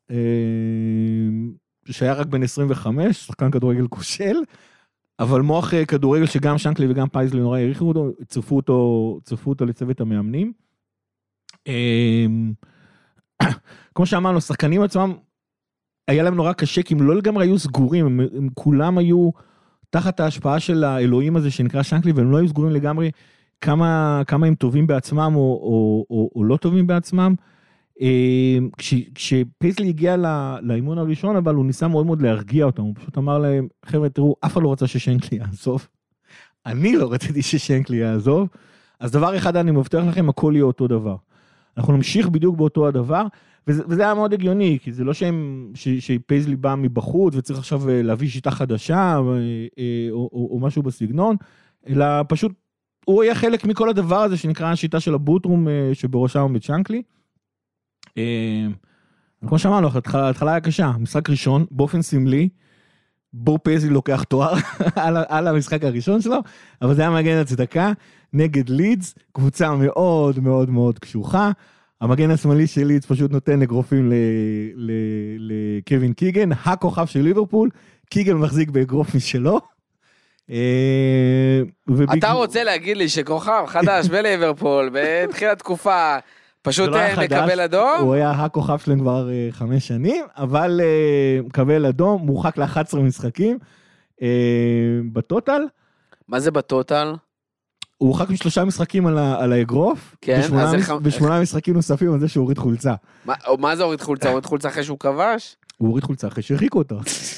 [1.90, 4.36] שהיה רק בן 25, שחקן כדורגל כושל,
[5.18, 10.00] אבל מוח כדורגל שגם שנקלי וגם פייזלי נורא העריכו אותו, צירפו אותו, צירפו אותו לצוות
[10.00, 10.52] המאמנים.
[13.94, 15.12] כמו שאמרנו, שחקנים עצמם,
[16.08, 19.30] היה להם נורא קשה, כי הם לא לגמרי היו סגורים, הם, הם כולם היו
[19.90, 23.10] תחת ההשפעה של האלוהים הזה שנקרא שנקלי, והם לא היו סגורים לגמרי
[23.60, 27.34] כמה, כמה הם טובים בעצמם או, או, או, או לא טובים בעצמם.
[28.00, 30.16] אה, כש, כשפייסלי הגיע
[30.62, 34.36] לאימון הראשון, אבל הוא ניסה מאוד מאוד להרגיע אותם, הוא פשוט אמר להם, חבר'ה, תראו,
[34.40, 35.86] אף אחד לא רצה ששנקלי יעזוב.
[36.66, 38.48] אני לא רציתי ששנקלי יעזוב,
[39.00, 41.16] אז דבר אחד אני מבטיח לכם, הכל יהיה אותו דבר.
[41.76, 43.26] אנחנו נמשיך בדיוק באותו הדבר,
[43.66, 47.88] וזה, וזה היה מאוד הגיוני, כי זה לא שהם, ש, שפייזלי בא מבחוץ וצריך עכשיו
[47.88, 51.36] אה, להביא שיטה חדשה או, אה, או, או, או משהו בסגנון,
[51.88, 52.52] אלא פשוט
[53.04, 56.62] הוא היה חלק מכל הדבר הזה שנקרא השיטה של ה boot room אה, שבראשה עומד
[56.62, 57.02] שנקלי.
[58.18, 58.66] אה,
[59.46, 62.48] כמו שאמרנו, ההתחלה היה קשה, משחק ראשון, באופן סמלי,
[63.32, 64.54] בוב פייזלי לוקח תואר
[64.96, 66.36] על, על המשחק הראשון שלו,
[66.82, 67.92] אבל זה היה מגן הצדקה
[68.32, 71.50] נגד לידס, קבוצה מאוד מאוד מאוד קשוחה.
[72.00, 74.12] המגן השמאלי של לידס פשוט נותן אגרופים
[75.38, 77.68] לקווין קיגן, הכוכב של ליברפול,
[78.10, 79.60] קיגן מחזיק באגרוף משלו.
[80.50, 86.16] אה, ובגלל- אתה רוצה להגיד לי שכוכב חדש בליברפול בתחילת תקופה
[86.62, 88.00] פשוט לא אה, מקבל אדום?
[88.00, 93.58] הוא היה הכוכב שלהם כבר אה, חמש שנים, אבל אה, מקבל אדום, מורחק ל-11 משחקים
[95.12, 95.62] בטוטל.
[96.28, 97.14] מה זה בטוטל?
[97.98, 102.20] הוא הורחק משלושה משחקים על, ה- על האגרוף, כן, מש- איך- ושמונה משחקים נוספים על
[102.20, 102.94] זה שהוא הוריד חולצה.
[103.24, 104.28] מה- מה זה הוריד חולצה?
[104.28, 105.56] הוריד חולצה אחרי שהוא כבש?
[105.78, 106.96] הוא הוריד חולצה אחרי שהרחיקו אותו.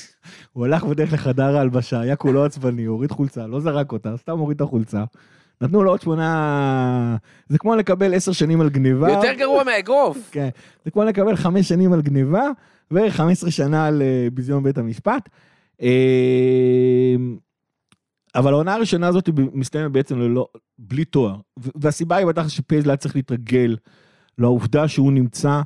[0.52, 4.38] הוא הלך בדרך לחדר ההלבשה, היה כולו עצבני, הוא הוריד חולצה, לא זרק אותה, סתם
[4.38, 5.04] הוריד את החולצה.
[5.60, 7.16] נתנו לו עוד שמונה...
[7.48, 9.10] זה כמו לקבל עשר שנים על גניבה.
[9.10, 10.18] יותר גרוע מהאגרוף.
[10.32, 10.48] כן,
[10.84, 12.48] זה כמו לקבל חמש שנים על גניבה
[12.90, 15.28] ו-15 שנה על אה, ביזיון בית המשפט.
[15.82, 17.16] אה,
[18.34, 21.36] אבל העונה הראשונה הזאת מסתיימת בעצם ללא, בלי תואר.
[21.56, 23.76] והסיבה היא בטח שפייזל היה צריך להתרגל
[24.38, 25.60] לעובדה שהוא נמצא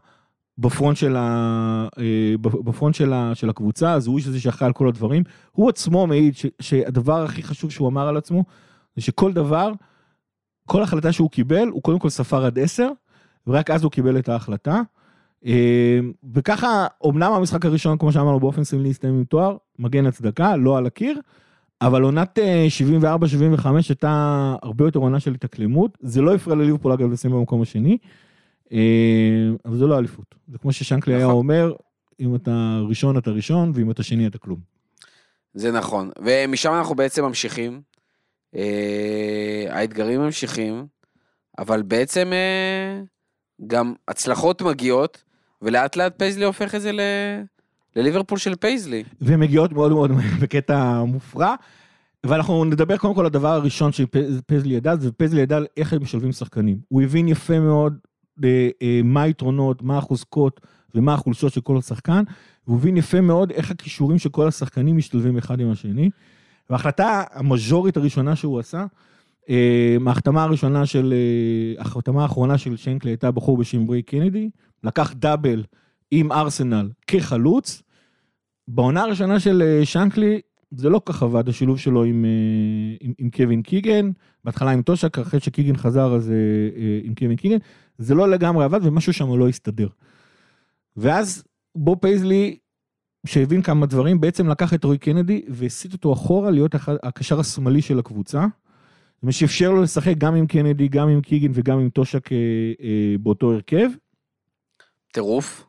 [0.59, 4.72] בפרונט של, ה, אה, בפרונט של, ה, של הקבוצה, אז הוא איש הזה שאחראי על
[4.72, 5.22] כל הדברים.
[5.53, 8.44] הוא עצמו מעיד ש, שהדבר הכי חשוב שהוא אמר על עצמו,
[8.96, 9.72] זה שכל דבר,
[10.66, 12.88] כל החלטה שהוא קיבל, הוא קודם כל ספר עד עשר,
[13.46, 14.80] ורק אז הוא קיבל את ההחלטה.
[15.46, 15.98] אה,
[16.35, 20.87] וככה, אמנם המשחק הראשון, כמו שאמרנו, באופן סמלי הסתיים עם תואר, מגן הצדקה, לא על
[20.87, 21.20] הקיר,
[21.80, 22.66] אבל עונת אה,
[23.62, 27.98] 74-75 הייתה הרבה יותר עונה של התאקלמות, זה לא הפריע לליברפול אגב לשים במקום השני,
[28.72, 28.78] אה,
[29.64, 30.35] אבל זה לא אליפות.
[30.48, 31.37] זה כמו ששנקלי היה נכון.
[31.37, 31.72] אומר,
[32.20, 34.59] אם אתה ראשון אתה ראשון, ואם אתה שני אתה כלום.
[35.54, 36.11] זה נכון.
[36.24, 37.80] ומשם אנחנו בעצם ממשיכים.
[38.57, 40.87] אה, האתגרים ממשיכים,
[41.59, 43.01] אבל בעצם אה,
[43.66, 45.25] גם הצלחות מגיעות,
[45.62, 47.01] ולאט לאט פייזלי הופך את זה ל...
[47.97, 49.05] לליברפול של פייזלי.
[49.21, 51.55] והן מגיעות מאוד מאוד בקטע מופרע.
[52.27, 56.33] ואנחנו נדבר קודם כל על הדבר הראשון שפייזלי ידע, זה פייזלי ידע איך הם משלבים
[56.33, 56.79] שחקנים.
[56.88, 57.99] הוא הבין יפה מאוד
[58.45, 60.61] אה, אה, מה היתרונות, מה החוזקות
[60.95, 62.23] ומה החולשות של כל השחקן,
[62.66, 66.11] והוא הבין יפה מאוד איך הכישורים של כל השחקנים משתלבים אחד עם השני.
[66.70, 68.87] וההחלטה המז'ורית הראשונה שהוא עשה,
[69.50, 74.50] אה, ההחתמה הראשונה של, אה, ההחתמה האחרונה של שנקלי הייתה בחור בשם ברי קנדי,
[74.85, 75.64] לקח דאבל
[76.11, 77.83] עם ארסנל כחלוץ.
[78.68, 83.31] בעונה הראשונה של אה, שנקלי, זה לא כך עבד, השילוב שלו עם, אה, עם, עם
[83.31, 84.11] קווין קיגן,
[84.44, 86.35] בהתחלה עם טושק, אחרי שקיגן חזר אז אה,
[86.76, 87.57] אה, עם קווין קיגן,
[87.98, 89.88] זה לא לגמרי עבד ומשהו שם לא הסתדר.
[90.96, 92.59] ואז בוב פייזלי,
[93.26, 97.98] שהבין כמה דברים, בעצם לקח את ריי קנדי והסיט אותו אחורה להיות הקשר השמאלי של
[97.98, 98.46] הקבוצה.
[99.22, 102.36] מה שאפשר לו לשחק גם עם קנדי, גם עם קיגן וגם עם טושק אה,
[102.82, 103.88] אה, באותו הרכב.
[105.12, 105.66] טירוף.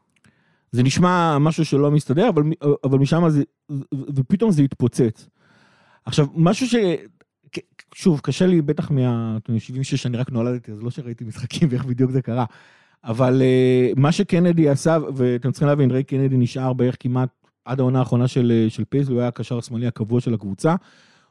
[0.71, 2.43] זה נשמע משהו שלא מסתדר, אבל,
[2.83, 3.43] אבל משם זה,
[4.15, 5.27] ופתאום זה התפוצץ.
[6.05, 6.75] עכשיו, משהו ש...
[7.93, 9.37] שוב, קשה לי בטח מה...
[9.37, 12.45] אתם יודעים, 76 אני רק נולדתי, אז לא שראיתי משחקים ואיך בדיוק זה קרה.
[13.03, 17.29] אבל אה, מה שקנדי עשה, ואתם צריכים להבין, ריי קנדי נשאר בערך כמעט
[17.67, 20.75] עד העונה האחרונה של, אה, של פייזלי, הוא היה הקשר השמאלי הקבוע של הקבוצה.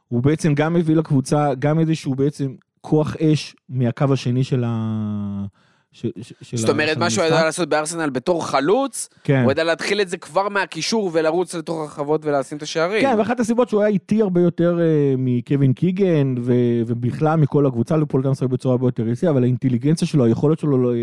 [0.07, 5.45] הוא בעצם גם הביא לקבוצה, גם איזשהו בעצם כוח אש מהקו השני של ה...
[5.93, 9.41] של זאת אומרת, מה שהוא ידע לעשות בארסנל בתור חלוץ, כן.
[9.43, 13.01] הוא ידע להתחיל את זה כבר מהקישור ולרוץ לתוך הרחבות ולשים את השערים.
[13.01, 16.53] כן, ואחת הסיבות שהוא היה איטי הרבה יותר אה, מקווין קיגן, ו,
[16.87, 20.77] ובכלל מכל הקבוצה, לפול גם משחק בצורה הרבה יותר איטי, אבל האינטליגנציה שלו, היכולת שלו,
[20.77, 20.93] לא, אה,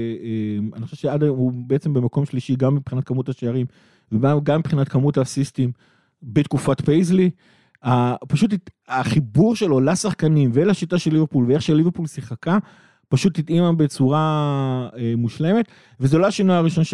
[0.73, 3.67] אה, אני חושב שעד היום הוא בעצם במקום שלישי, גם מבחינת כמות השערים,
[4.13, 5.73] וגם מבחינת כמות האסיסטים
[6.23, 7.31] בתקופת פייזלי.
[8.29, 8.55] פשוט
[8.89, 12.59] החיבור שלו לשחקנים ולשיטה של ליברפול, ואיך שליברפול שיחקה,
[13.09, 15.69] פשוט התאימה בצורה אה, מושלמת,
[16.01, 16.85] וזה לא השינוי הראשון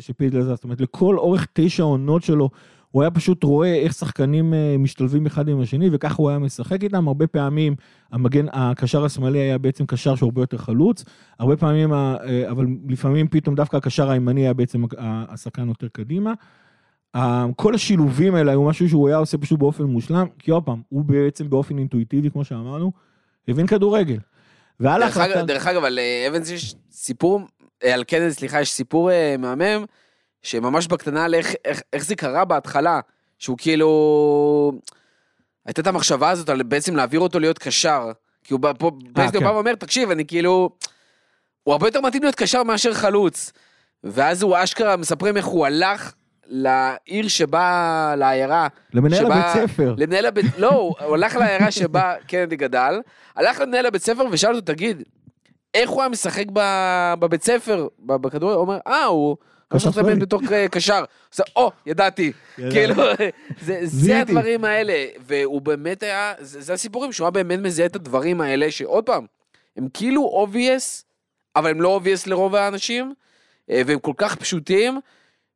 [0.00, 2.50] שפיידל עשה, זאת אומרת, לכל אורך תשע העונות שלו,
[2.92, 6.82] הוא היה פשוט רואה איך שחקנים אה, משתלבים אחד עם השני, וככה הוא היה משחק
[6.82, 7.08] איתם.
[7.08, 7.74] הרבה פעמים
[8.12, 11.04] המגן, הקשר השמאלי היה בעצם קשר שהוא הרבה יותר חלוץ,
[11.38, 12.16] הרבה פעמים, אה,
[12.50, 16.32] אבל לפעמים פתאום דווקא הקשר הימני היה בעצם השחקן יותר קדימה.
[17.56, 21.04] כל השילובים האלה היו משהו שהוא היה עושה פשוט באופן מושלם, כי עוד פעם, הוא
[21.04, 22.92] בעצם באופן אינטואיטיבי, כמו שאמרנו,
[23.48, 24.18] הבין כדורגל.
[24.80, 25.42] ועל ההחלטה...
[25.42, 27.40] דרך אגב, על אה, אבנס יש סיפור,
[27.82, 29.84] על קנד, סליחה, יש סיפור מהמם,
[30.42, 33.00] שממש בקטנה על איך, איך, איך זה קרה בהתחלה,
[33.38, 34.72] שהוא כאילו...
[35.66, 38.12] הייתה את המחשבה הזאת על בעצם להעביר אותו להיות קשר.
[38.44, 40.70] כי הוא בא פה, בעצם הוא בא ואומר, תקשיב, אני כאילו...
[41.62, 43.52] הוא הרבה יותר מתאים להיות קשר מאשר חלוץ.
[44.04, 46.12] ואז הוא אשכרה מספרים איך הוא הלך
[46.46, 48.68] לעיר שבה, לעיירה.
[48.94, 49.94] למנהל שבה, הבית ספר.
[49.98, 53.00] למנהל הבית, לא, הוא הלך לעיירה שבה קנדי גדל,
[53.36, 55.02] הלך למנהל הבית ספר ושאל אותו, תגיד,
[55.74, 56.44] איך הוא היה משחק
[57.18, 58.54] בבית ספר, בכדורגל?
[58.54, 59.36] הוא אומר, אה, הוא...
[59.72, 60.20] קשר שמאלי.
[60.20, 61.04] בתור קשר.
[61.56, 62.32] או, ידעתי.
[62.56, 62.94] כאילו,
[63.82, 65.06] זה הדברים האלה.
[65.26, 69.26] והוא באמת היה, זה הסיפורים שהוא היה באמת מזהה את הדברים האלה, שעוד פעם,
[69.76, 71.02] הם כאילו obvious,
[71.56, 73.14] אבל הם לא obvious לרוב האנשים,
[73.70, 75.00] אה, והם כל כך פשוטים.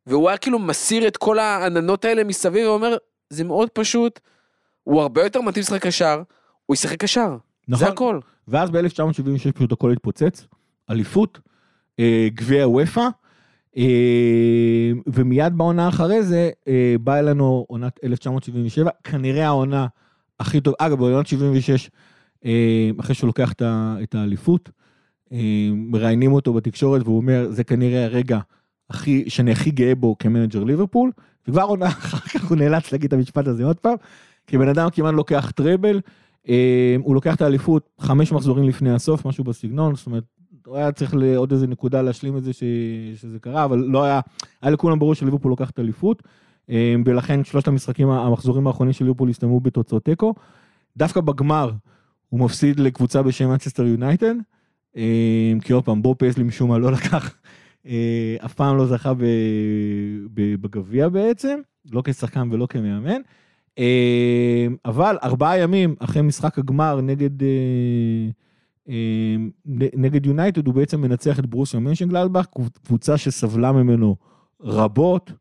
[0.06, 2.96] והוא היה כאילו מסיר את כל העננות האלה מסביב ואומר,
[3.30, 4.20] זה מאוד פשוט,
[4.84, 6.22] הוא הרבה יותר מתאים לשחק קשר,
[6.66, 7.36] הוא ישחק קשר,
[7.68, 7.86] נכון.
[7.86, 8.20] זה הכל.
[8.48, 10.46] ואז ב-1976 פשוט הכל התפוצץ,
[10.90, 11.38] אליפות,
[12.00, 13.08] אה, גביע וופא,
[15.06, 19.86] ומיד בעונה אחרי זה אה, באה אלינו עונת 1977, כנראה העונה
[20.40, 21.90] הכי טוב, אגב בעונת 76,
[22.44, 23.52] אה, אחרי שהוא לוקח
[24.02, 24.70] את האליפות,
[25.32, 28.38] אה, מראיינים אותו בתקשורת והוא אומר, זה כנראה הרגע
[28.90, 31.10] הכי, שאני הכי גאה בו כמנג'ר ליברפול,
[31.48, 33.96] וכבר עונה אחר כך הוא נאלץ להגיד את המשפט הזה עוד פעם,
[34.46, 36.00] כי בן אדם כמעט לוקח treble,
[36.48, 40.24] אה, הוא לוקח את האליפות חמש מחזורים לפני הסוף, משהו בסגנון, זאת אומרת,
[40.66, 42.62] הוא היה צריך לעוד איזה נקודה להשלים את זה ש...
[43.14, 44.20] שזה קרה, אבל לא היה,
[44.62, 46.22] היה לכולם ברור שליברפול לוקח את האליפות,
[46.70, 50.34] אה, ולכן שלושת המשחקים, המחזורים האחרונים של ליברפול הסתיימו בתוצאות תיקו.
[50.96, 51.70] דווקא בגמר
[52.28, 54.34] הוא מפסיד לקבוצה בשם מנצ'סטר יונייטד,
[54.96, 57.34] אה, כי עוד פעם, בוב פייסלי משום מה לא לקח
[57.86, 59.12] אה, אף פעם לא זכה
[60.34, 61.58] בגביע בעצם,
[61.92, 63.20] לא כשחקן ולא כמאמן.
[63.78, 67.48] אה, אבל ארבעה ימים אחרי משחק הגמר נגד אה,
[69.96, 72.46] נגד יונייטד הוא בעצם מנצח את ברוסיה מנשנגלדבך,
[72.86, 74.16] קבוצה שסבלה ממנו
[74.60, 75.32] רבות.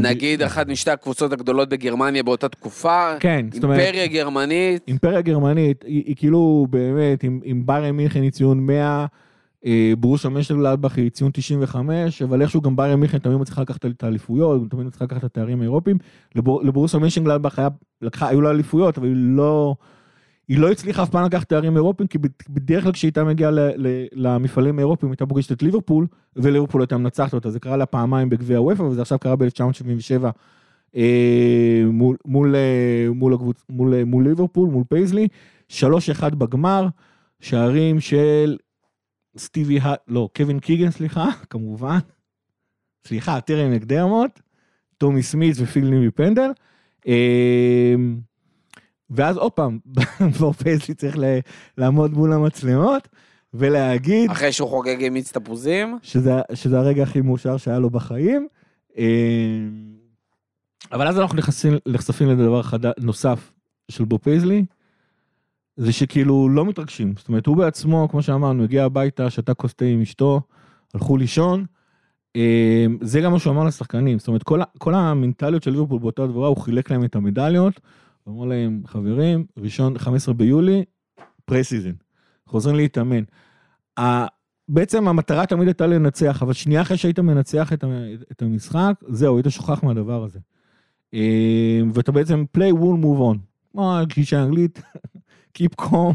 [0.00, 4.82] נגיד אחת משתי הקבוצות הגדולות בגרמניה באותה תקופה, כן, זאת אומרת, אימפריה גרמנית.
[4.88, 9.06] אימפריה גרמנית, היא, היא כאילו באמת, עם ביירן מינכן היא ציון 100,
[9.66, 14.02] אה, ברוסיה משטרלדבך היא ציון 95, אבל איכשהו גם ביירן מיכן תמיד מצליחה לקחת את
[14.04, 15.98] האליפויות, תמיד מצליחה לקחת את התארים האירופיים.
[16.36, 17.72] לברוסיה משטרלדבך
[18.20, 19.74] היו לה אליפויות, אבל היא לא,
[20.50, 23.50] היא לא הצליחה אף פעם לקחת תארים אירופיים, כי בדרך כלל כשהיא הייתה מגיעה
[24.12, 27.50] למפעלים האירופיים, הייתה פוגשת את ליברפול, וליברפול הייתה מנצחת אותה.
[27.50, 30.24] זה קרה לה פעמיים בגביע הוופא, וזה עכשיו קרה ב-1977
[30.96, 33.36] אה, מול, מול, אה, מול,
[33.68, 35.28] מול, מול ליברפול, מול פייזלי,
[35.68, 36.86] 3-1 בגמר,
[37.40, 38.56] שערים של
[39.36, 41.98] סטיבי, לא, קווין קיגן, סליחה, כמובן.
[43.06, 44.40] סליחה, טרי מקדרמוט,
[44.98, 46.50] טומי סמית ופיל ניל מפנדל.
[47.06, 48.29] אמ,
[49.10, 49.78] ואז עוד פעם,
[50.38, 51.16] בוב פייזלי צריך
[51.78, 53.08] לעמוד מול המצלמות
[53.54, 54.30] ולהגיד...
[54.30, 55.98] אחרי שהוא חוגג עם מיץ תפוזים.
[56.02, 58.48] שזה, שזה הרגע הכי מאושר שהיה לו בחיים.
[58.96, 59.94] אמ,
[60.92, 62.78] אבל אז אנחנו נחשפים, נחשפים לדבר חד...
[62.98, 63.52] נוסף
[63.90, 64.64] של בוב פייזלי,
[65.76, 67.14] זה שכאילו לא מתרגשים.
[67.18, 70.40] זאת אומרת, הוא בעצמו, כמו שאמרנו, הגיע הביתה, שתה כוס תה עם אשתו,
[70.94, 71.64] הלכו לישון.
[72.36, 76.26] אמ, זה גם מה שהוא אמר לשחקנים, זאת אומרת, כל, כל המנטליות של ליברפול באותה
[76.26, 77.80] תקופה, הוא חילק להם את המדליות,
[78.30, 80.84] הוא אמר להם, חברים, ראשון, 15 ביולי,
[81.44, 81.92] פרסיזן,
[82.46, 83.22] חוזרים להתאמן.
[84.68, 89.82] בעצם המטרה תמיד הייתה לנצח, אבל שנייה אחרי שהיית מנצח את, המשחק, זהו, היית שוכח
[89.82, 90.38] מהדבר הזה.
[91.12, 93.38] אמ, ואתה בעצם play, will, move on.
[93.72, 94.82] כמו גישה אנגלית,
[95.58, 96.14] Keep calm,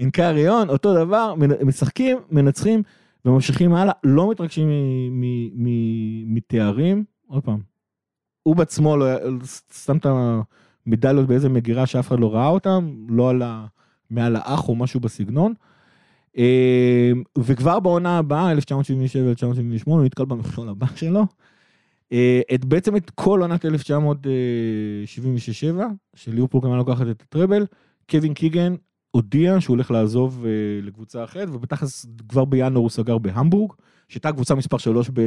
[0.00, 2.82] in carry on, אותו דבר, משחקים, מנצחים,
[3.24, 4.68] וממשיכים הלאה, לא מתרגשים
[6.26, 7.60] מתארים, עוד פעם,
[8.42, 9.06] הוא בעצמו לא,
[9.84, 10.06] שם את
[10.86, 13.66] המדליות באיזה מגירה שאף אחד לא ראה אותם, לא על ה...
[14.12, 15.54] מעל האח או משהו בסגנון.
[16.38, 18.58] אה, וכבר בעונה הבאה, 1977-1978,
[19.84, 21.26] הוא נתקל במכשול הבא שלו.
[22.12, 23.68] אה, את, בעצם את כל עונת 1976-7,
[26.14, 27.66] שליברפול כמובן לוקחת את הטראבל,
[28.10, 28.74] קווין קיגן
[29.10, 30.50] הודיע שהוא הולך לעזוב אה,
[30.82, 33.72] לקבוצה אחרת, ובתכלס כבר בינואר הוא סגר בהמבורג,
[34.12, 35.20] שהייתה קבוצה מספר 3 ב,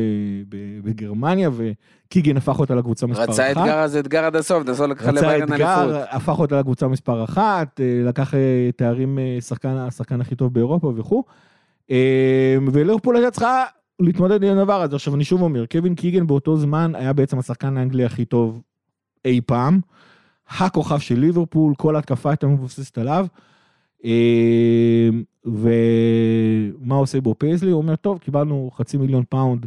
[0.49, 3.29] ב, בגרמניה, וקיגן הפך אותה לקבוצה מספר 1.
[3.29, 6.07] רצה אתגר אז אתגר עד הסוף, נסו לקחה רצה לביירן אתגר, אליפות.
[6.09, 10.93] הפך אותה לקבוצה מספר אחת, אה, לקח אה, תארים אה, שחקן, השחקן הכי טוב באירופה
[10.95, 11.23] וכו'.
[12.73, 13.63] וליברפול הייתה צריכה
[13.99, 14.95] להתמודד עם הדבר הזה.
[14.95, 18.61] עכשיו אני שוב אומר, קווין קיגן באותו זמן היה בעצם השחקן האנגלי הכי טוב
[19.25, 19.79] אי פעם.
[20.49, 23.25] הכוכב של ליברפול, כל ההתקפה הייתה מבוססת עליו.
[24.05, 25.09] אה,
[25.45, 27.71] ומה עושה בו פייזלי?
[27.71, 29.65] הוא אומר, טוב, קיבלנו חצי מיליון פאונד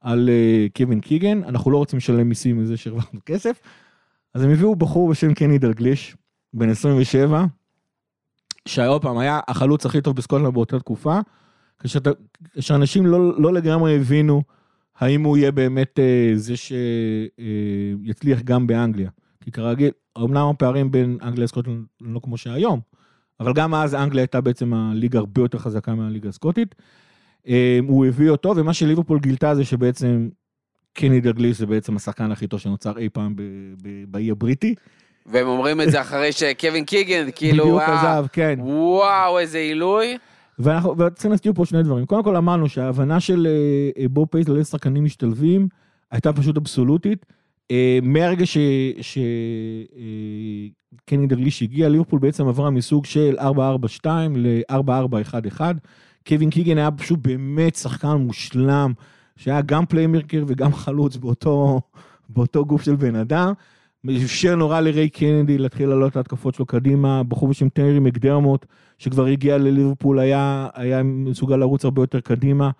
[0.00, 3.60] על אה, קווין קיגן, אנחנו לא רוצים לשלם מיסים מזה שהרווחנו כסף.
[4.34, 6.16] אז הם הביאו בחור בשם קני דרגליש,
[6.54, 7.44] בן 27,
[8.68, 11.18] שעוד פעם היה החלוץ הכי טוב בסקוטלנד באותה תקופה,
[12.58, 14.42] כשאנשים לא, לא לגמרי הבינו
[14.98, 19.10] האם הוא יהיה באמת אה, זה שיצליח גם באנגליה.
[19.40, 22.80] כי כרגיל, אמנם הפערים בין אנגליה לסקוטלנד לא כמו שהיום,
[23.40, 26.74] אבל גם אז אנגליה הייתה בעצם הליגה הרבה יותר חזקה מהליגה הסקוטית.
[27.48, 30.28] אה, הוא הביא אותו, ומה שליברפול גילתה זה שבעצם
[30.92, 33.34] קני דגליש זה בעצם השחקן הכי טוב שנוצר אי פעם
[34.08, 34.74] באי הבריטי.
[35.26, 38.58] והם אומרים את זה אחרי שקווין קיגן, כאילו, בדיוק עזב, כן.
[38.60, 40.18] וואו, איזה עילוי.
[40.58, 42.06] ואנחנו וצריכים להזכיר פה שני דברים.
[42.06, 45.68] קודם כל אמרנו שההבנה של אה, אה, בוב פייס לאיזה שחקנים משתלבים
[46.10, 47.26] הייתה פשוט אבסולוטית.
[47.70, 48.44] אה, מהרגע
[51.02, 55.60] שקני דרליש הגיע, ליברפול בעצם עברה מסוג של 4-4-2 ל-4-4-1-1.
[56.28, 58.92] קווין קיגן היה פשוט באמת שחקן מושלם,
[59.36, 61.80] שהיה גם playmaker וגם חלוץ באותו,
[62.28, 63.52] באותו גוף של בן אדם.
[64.24, 68.66] אפשר נורא לריי קנדי להתחיל לעלות את ההתקפות שלו קדימה, בחור בשם טרי מקדרמוט,
[68.98, 72.70] שכבר הגיע לליברפול, היה, היה מסוגל לרוץ הרבה יותר קדימה.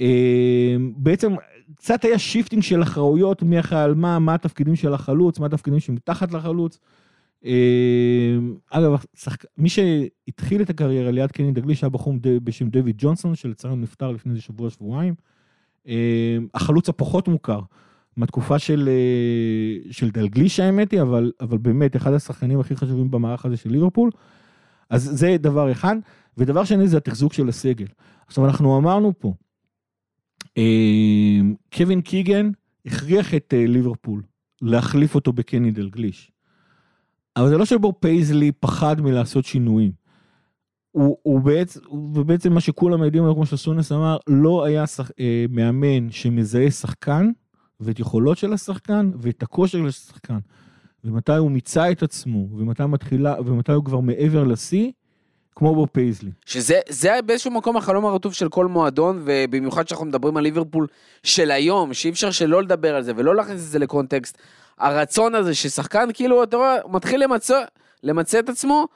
[0.00, 1.32] אה, בעצם
[1.76, 5.80] קצת היה shifting של אחראויות, מי אחראי על מה, מה התפקידים של החלוץ, מה התפקידים
[5.80, 6.78] שמתחת לחלוץ.
[7.44, 8.38] אה,
[8.70, 9.44] אגב, שחק...
[9.58, 14.32] מי שהתחיל את הקריירה ליד קני דגליש היה בחור בשם דויד ג'ונסון, שלצערנו נפטר לפני
[14.32, 15.14] איזה שבוע, שבועיים.
[15.88, 17.60] אה, החלוץ הפחות מוכר,
[18.16, 23.44] מהתקופה של, אה, של דלגליש האמת היא, אבל, אבל באמת אחד השחקנים הכי חשובים במערך
[23.46, 24.10] הזה של ליברפול.
[24.90, 25.96] אז זה דבר אחד.
[26.38, 27.86] ודבר שני זה התחזוק של הסגל.
[28.26, 29.34] עכשיו אנחנו אמרנו פה,
[31.74, 32.50] קווין קיגן
[32.86, 34.22] הכריח את אה, ליברפול
[34.62, 36.32] להחליף אותו בקני דלגליש.
[37.36, 39.92] אבל זה לא שבוב פייזלי פחד מלעשות שינויים.
[40.90, 46.10] הוא, הוא בעצם, ובעצם מה שכולם יודעים, כמו שסונס אמר, לא היה שח, אה, מאמן
[46.10, 47.30] שמזהה שחקן
[47.80, 50.38] ואת יכולות של השחקן ואת הכושר של השחקן.
[51.04, 54.90] ומתי הוא מיצה את עצמו, ומתי מתחילה, ומתי הוא כבר מעבר לשיא,
[55.56, 56.30] כמו בוב פייזלי.
[56.46, 60.86] שזה זה באיזשהו מקום החלום הרטוב של כל מועדון, ובמיוחד שאנחנו מדברים על ליברפול
[61.22, 64.38] של היום, שאי אפשר שלא לדבר על זה ולא להכניס את זה לקונטקסט.
[64.78, 67.58] הרצון הזה ששחקן כאילו, אתה רואה, מתחיל למצוא,
[68.02, 68.86] למצא את עצמו,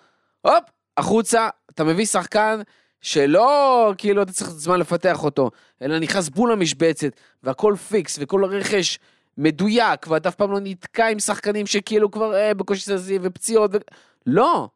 [0.43, 0.65] הופ,
[0.97, 2.61] החוצה, אתה מביא שחקן
[3.01, 5.51] שלא כאילו אתה צריך זמן לפתח אותו,
[5.83, 7.13] אלא נכנס בול למשבצת,
[7.43, 8.99] והכל פיקס, וכל רכש
[9.39, 13.79] מדויק, ואתה אף פעם לא נתקע עם שחקנים שכאילו כבר אה, בקושי זזים ופציעות, ו...
[14.27, 14.69] לא.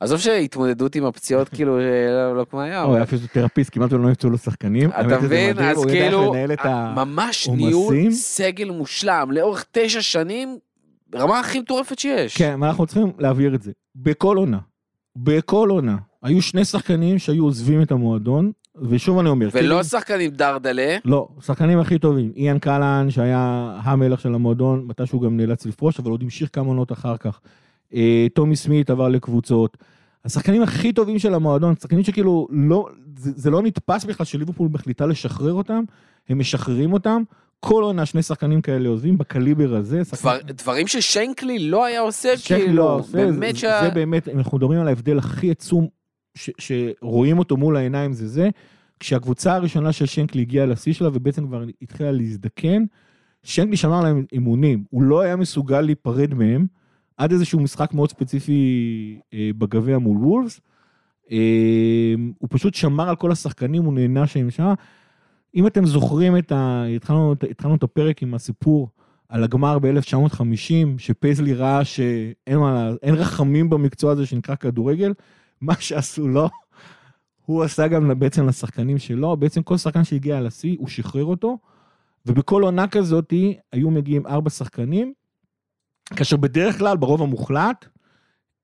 [0.00, 2.82] עזוב שהתמודדות עם הפציעות כאילו לא, לא כמו היה.
[2.82, 4.90] הוא היה פיזיותרפיסט, כמעט ולא נפצעו לו שחקנים.
[4.90, 5.58] אתה מבין?
[5.58, 6.34] אז כאילו,
[6.96, 7.48] ממש.
[7.48, 10.58] ניהול סגל מושלם, לאורך תשע שנים,
[11.10, 12.36] ברמה הכי מטורפת שיש.
[12.36, 13.72] כן, אנחנו צריכים להבהיר את זה.
[13.96, 14.58] בכל עונה,
[15.16, 18.52] בכל עונה, היו שני שחקנים שהיו עוזבים את המועדון,
[18.88, 22.32] ושוב אני אומר, ולא כאילו- שחקנים דרדלה, לא, שחקנים הכי טובים.
[22.36, 26.66] איאן קלאן, שהיה המלך של המועדון, מתי שהוא גם נאלץ לפרוש, אבל עוד המשיך כמה
[26.68, 27.40] עונות אחר כך.
[27.94, 29.76] אה, טומי סמית עבר לקבוצות.
[30.24, 35.06] השחקנים הכי טובים של המועדון, שחקנים שכאילו לא, זה, זה לא נתפס בכלל שליברפול מחליטה
[35.06, 35.84] לשחרר אותם,
[36.28, 37.22] הם משחררים אותם.
[37.60, 40.04] כל עונה שני שחקנים כאלה עוזבים בקליבר הזה.
[40.04, 43.80] שחקן- דבר, דברים ששיינקלי לא היה עושה, כאילו, לא עושה, באמת זה, שה...
[43.82, 45.88] זה באמת, אנחנו מדברים על ההבדל הכי עצום
[46.34, 48.48] ש, שרואים אותו מול העיניים זה זה,
[49.00, 52.84] כשהקבוצה הראשונה של שנקלי הגיעה לשיא שלה ובעצם כבר התחילה להזדקן,
[53.42, 56.66] שנקלי שמר להם אימונים, הוא לא היה מסוגל להיפרד מהם
[57.18, 60.60] עד איזשהו משחק מאוד ספציפי אה, בגביע מול וולפס.
[61.30, 64.72] אה, הוא פשוט שמר על כל השחקנים, הוא נהנה שהם שם.
[65.54, 66.84] אם אתם זוכרים את ה...
[66.96, 68.88] התחלנו, התחלנו את הפרק עם הסיפור
[69.28, 75.14] על הגמר ב-1950, שפייזלי ראה שאין מה, רחמים במקצוע הזה שנקרא כדורגל,
[75.60, 76.48] מה שעשו לו,
[77.46, 81.58] הוא עשה גם בעצם לשחקנים שלו, בעצם כל שחקן שהגיע לשיא, הוא שחרר אותו,
[82.26, 83.32] ובכל עונה כזאת
[83.72, 85.12] היו מגיעים ארבע שחקנים,
[86.16, 87.86] כאשר בדרך כלל, ברוב המוחלט,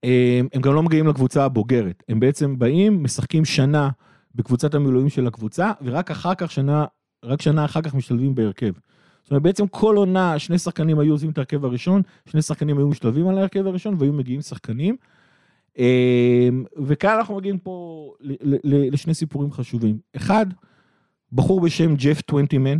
[0.02, 2.02] הם, הם גם לא מגיעים לקבוצה הבוגרת.
[2.08, 3.90] הם בעצם באים, משחקים שנה
[4.34, 6.84] בקבוצת המילואים של הקבוצה, ורק אחר כך, שנה,
[7.24, 8.72] רק שנה אחר כך משתלבים בהרכב.
[9.22, 12.88] זאת אומרת, בעצם כל עונה, שני שחקנים היו עוזבים את ההרכב הראשון, שני שחקנים היו
[12.88, 14.96] משתלבים על ההרכב הראשון, והיו מגיעים שחקנים.
[15.78, 18.10] אמ, וכאן אנחנו מגיעים פה
[18.64, 19.98] לשני סיפורים חשובים.
[20.16, 20.46] אחד,
[21.32, 22.78] בחור בשם ג'ף טוונטימן,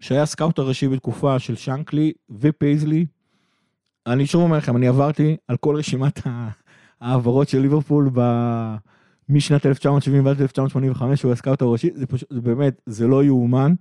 [0.00, 3.06] שהיה scout הראשי בתקופה של שנקלי ופייזלי.
[4.12, 6.20] אני שוב אומר לכם, אני עברתי על כל רשימת
[7.00, 8.20] העברות של ליברפול ב...
[9.28, 13.74] משנת 1970 ועד 1985, הוא ה scout הראשי, זה פשוט, זה באמת, זה לא יאומן.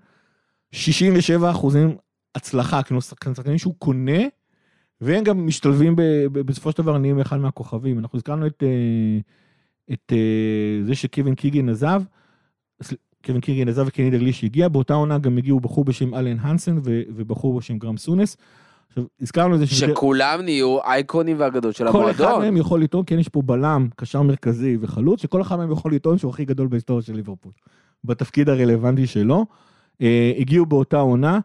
[0.71, 1.95] 67 אחוזים
[2.35, 4.21] הצלחה, כאילו שחקנים שהוא קונה,
[5.01, 6.01] והם גם משתלבים ב,
[6.31, 7.99] ב, בסופו של דבר נהיים אחד מהכוכבים.
[7.99, 9.19] אנחנו הזכרנו את, אה,
[9.93, 12.01] את אה, זה שקיווין קיגין עזב,
[13.21, 17.59] קיווין קיגין עזב וקני דגליש הגיע, באותה עונה גם הגיעו בחור בשם אלן הנסן ובחור
[17.59, 18.37] בשם גרם סונס.
[18.97, 22.13] עכשיו, הזכרנו את זה שכולם נהיו אייקונים ואגדות של המועדון.
[22.13, 25.71] כל אחד מהם יכול לטעון, כן יש פה בלם, קשר מרכזי וחלוץ, שכל אחד מהם
[25.71, 27.51] יכול לטעון שהוא הכי גדול בהיסטוריה של ליברפול.
[28.03, 29.45] בתפקיד הרלוונטי שלו.
[30.01, 31.39] אה, הגיעו באותה עונה.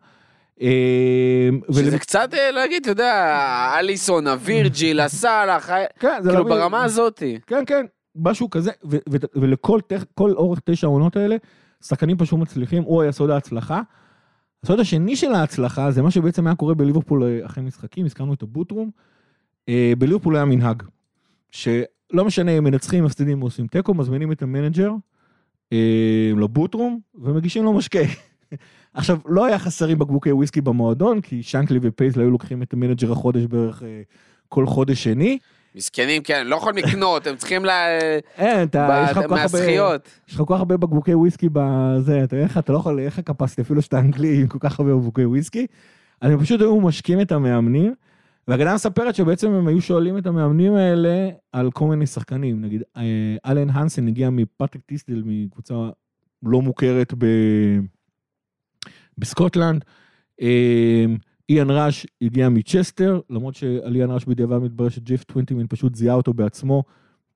[0.63, 7.39] אה, שזה קצת אה, להגיד, אתה יודע, אליסון, הווירג'יל, הסאלח, כן, כאילו ברמה הזאתי.
[7.47, 7.87] כן, כן,
[8.17, 8.71] משהו כזה,
[9.35, 9.79] ולכל
[10.21, 11.37] אורך תשע העונות האלה,
[11.85, 13.81] שחקנים פשוט מצליחים, הוא היה סוד ההצלחה.
[14.65, 18.48] הסוד השני של ההצלחה זה מה שבעצם היה קורה בליברפול אחרי משחקים, הזכרנו את ה
[18.48, 18.91] boot room.
[19.99, 20.83] בליברפול היה מנהג,
[21.51, 24.93] שלא משנה אם מנצחים, מפסידים או עושים תיקו, מזמינים את המנג'ר
[26.37, 27.99] ל boot room ומגישים לו משקה.
[28.95, 33.45] עכשיו, לא היה חסרים בקבוקי וויסקי במועדון, כי שנקלי ופייזלי היו לוקחים את המנג'ר החודש
[33.45, 34.03] בערך אה,
[34.49, 35.39] כל חודש שני.
[35.75, 37.71] מסכנים, כן, לא יכולים לקנות, הם צריכים ל...
[38.37, 39.67] אין, אתה, יש לך כל כך הרבה,
[40.29, 43.63] יש לך כל כך הרבה בקבוקי וויסקי בזה, אתה איך אתה לא יכול, איך הקפסטי,
[43.63, 45.67] אפילו שאתה אנגלי עם כל כך הרבה בקבוקי וויסקי.
[46.21, 47.95] אז הם פשוט היו משקים את המאמנים,
[48.49, 53.03] והגדה מספרת שבעצם הם היו שואלים את המאמנים האלה על כל מיני שחקנים, נגיד אה,
[53.47, 55.75] אלן הנסן הגיע מפטריק טיסטל, מקבוצה
[56.43, 57.27] לא מוכרת ב...
[59.19, 59.85] בסקוטלנד.
[61.53, 66.35] איאן ראש הגיע מצ'סטר, למרות שעל איאן ראש בדיעבד מתברר שג'ף טווינטימן פשוט זיהה אותו
[66.35, 66.85] בעצמו.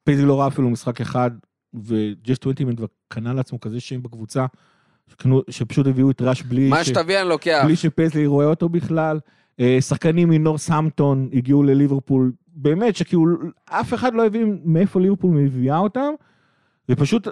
[0.04, 1.30] פייזלי לא ראה אפילו משחק אחד,
[1.74, 4.46] וג'ף טווינטימן כבר קנה לעצמו כזה שם בקבוצה,
[5.50, 7.62] שפשוט הביאו את ראש בלי, מה שתביא אני לוקח.
[7.64, 9.18] בלי שפייזלי רואה אותו בכלל.
[9.60, 13.24] אה, שחקנים מנורת'המפטון הגיעו לליברפול, באמת שכאילו
[13.64, 16.10] אף אחד לא הבין מאיפה ליברפול מביאה אותם,
[16.88, 17.28] ופשוט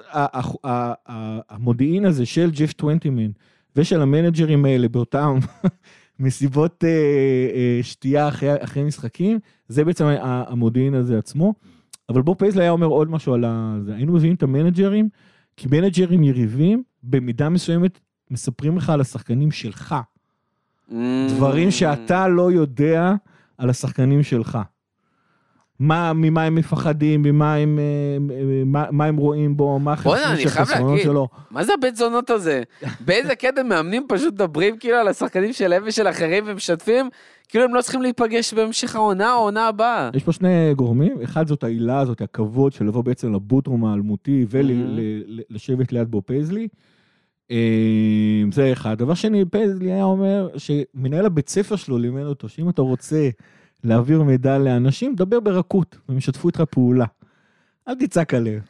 [1.49, 3.31] המודיעין הזה של ג'ף טווינטימן,
[3.77, 5.39] ושל המנג'רים האלה באותם
[6.19, 6.91] מסיבות אה,
[7.55, 9.39] אה, שתייה אחרי, אחרי משחקים,
[9.69, 11.55] זה בעצם המודיעין הזה עצמו.
[12.09, 13.45] אבל בוב פייזלי היה אומר עוד משהו על
[13.85, 15.09] זה, היינו מביאים את המנג'רים,
[15.57, 18.01] כי מנג'רים יריבים, במידה מסוימת
[18.31, 19.95] מספרים לך על השחקנים שלך.
[20.91, 20.95] Mm.
[21.29, 23.15] דברים שאתה לא יודע
[23.59, 24.59] על השחקנים שלך.
[25.79, 31.29] מה, ממה הם מפחדים, ממה הם, אה, מה, מה הם רואים בו, מה החסרונות שלו.
[31.51, 32.63] מה זה הבית זונות הזה?
[33.07, 37.09] באיזה קטע מאמנים פשוט מדברים כאילו על השחקנים שלהם ושל אחרים ומשתפים,
[37.49, 40.11] כאילו הם לא צריכים להיפגש בהמשך העונה או העונה הבאה.
[40.15, 43.85] יש פה שני גורמים, אחד זאת ההילה הזאת, הכבוד של לבוא בעצם ל boot room
[43.85, 46.69] האלמותי ולשבת ליד בוב פייזלי.
[47.51, 48.99] אה, זה אחד.
[48.99, 53.29] דבר שני, פייזלי היה אומר שמנהל הבית ספר שלו לימד אותו שאם אתה רוצה
[53.85, 57.07] להעביר מידע לאנשים, דבר ברכות, והם ישתפו איתך פעולה.
[57.89, 58.61] אל תצעק עליהם.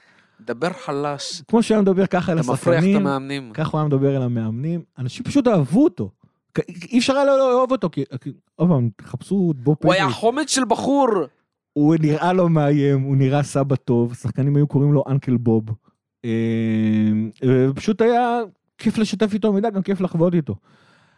[0.41, 1.43] דבר חלש.
[1.49, 3.51] כמו שהוא היה מדבר ככה על השחקנים, אתה מפריח את המאמנים.
[3.55, 6.11] ככה הוא היה מדבר על המאמנים, אנשים פשוט אהבו אותו.
[6.93, 8.05] אי אפשר היה לא לאהוב אותו, כי
[8.57, 10.01] עוד פעם, תחפשו בוב פייזלי.
[10.01, 11.09] הוא היה חמד של בחור.
[11.73, 15.65] הוא נראה לא מאיים, הוא נראה סבא טוב, שחקנים היו קוראים לו uncle בוב.
[16.25, 16.31] אה,
[17.47, 18.41] ופשוט היה
[18.79, 20.55] כיף לשתף איתו מידע, גם כיף לחוות איתו.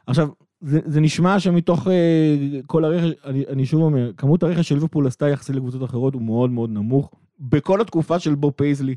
[0.07, 0.29] עכשיו,
[0.61, 1.91] זה, זה נשמע שמתוך uh,
[2.67, 6.23] כל הרכש, אני, אני שוב אומר, כמות הרכש של ליברפול עשתה יחסית לקבוצות אחרות הוא
[6.23, 7.11] מאוד מאוד נמוך.
[7.41, 8.95] בכל התקופה של בוב פייזלי,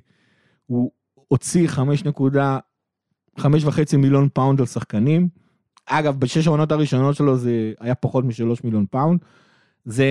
[0.66, 0.92] הוא
[1.28, 5.30] הוציא 5.5 מיליון פאונד על שחקנים.
[5.86, 9.20] אגב, בשש העונות הראשונות שלו זה היה פחות משלוש מיליון פאונד.
[9.86, 10.06] זה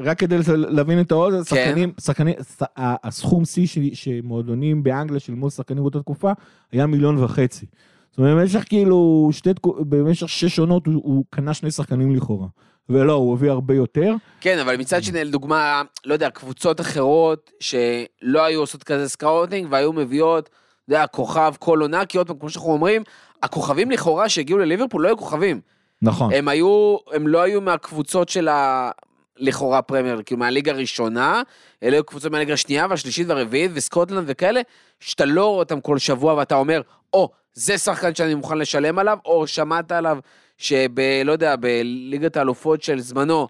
[0.00, 1.44] רק כדי להבין את העוז, כן.
[1.44, 2.34] שחקנים, שחקנים,
[2.76, 6.32] הסכום שיא שמועדונים באנגליה שילמו שחקנים באותה תקופה
[6.72, 7.66] היה מיליון וחצי.
[8.14, 12.46] זאת אומרת, במשך כאילו, שתי, במשך שש עונות הוא, הוא קנה שני שחקנים לכאורה.
[12.88, 14.14] ולא, הוא הביא הרבה יותר.
[14.40, 19.92] כן, אבל מצד שני, לדוגמה, לא יודע, קבוצות אחרות שלא היו עושות כזה scouting והיו
[19.92, 23.02] מביאות, אתה יודע, כוכב כל עונה, כי עוד פעם, כמו שאנחנו אומרים,
[23.42, 25.60] הכוכבים לכאורה שהגיעו לליברפול לא היו כוכבים.
[26.02, 26.32] נכון.
[26.32, 28.90] הם היו, הם לא היו מהקבוצות של ה...
[29.36, 31.42] לכאורה פרמייר, כאילו מהליגה הראשונה,
[31.82, 34.60] אלה היו קבוצות מהליגה השנייה והשלישית והרביעית וסקוטלנד וכאלה,
[35.00, 36.80] שאתה לא רואה אותם כל שבוע ואתה אומר,
[37.12, 40.18] או, oh, זה שחקן שאני מוכן לשלם עליו, או שמעת עליו
[40.58, 41.00] שב...
[41.24, 43.48] לא יודע, בליגת האלופות של זמנו,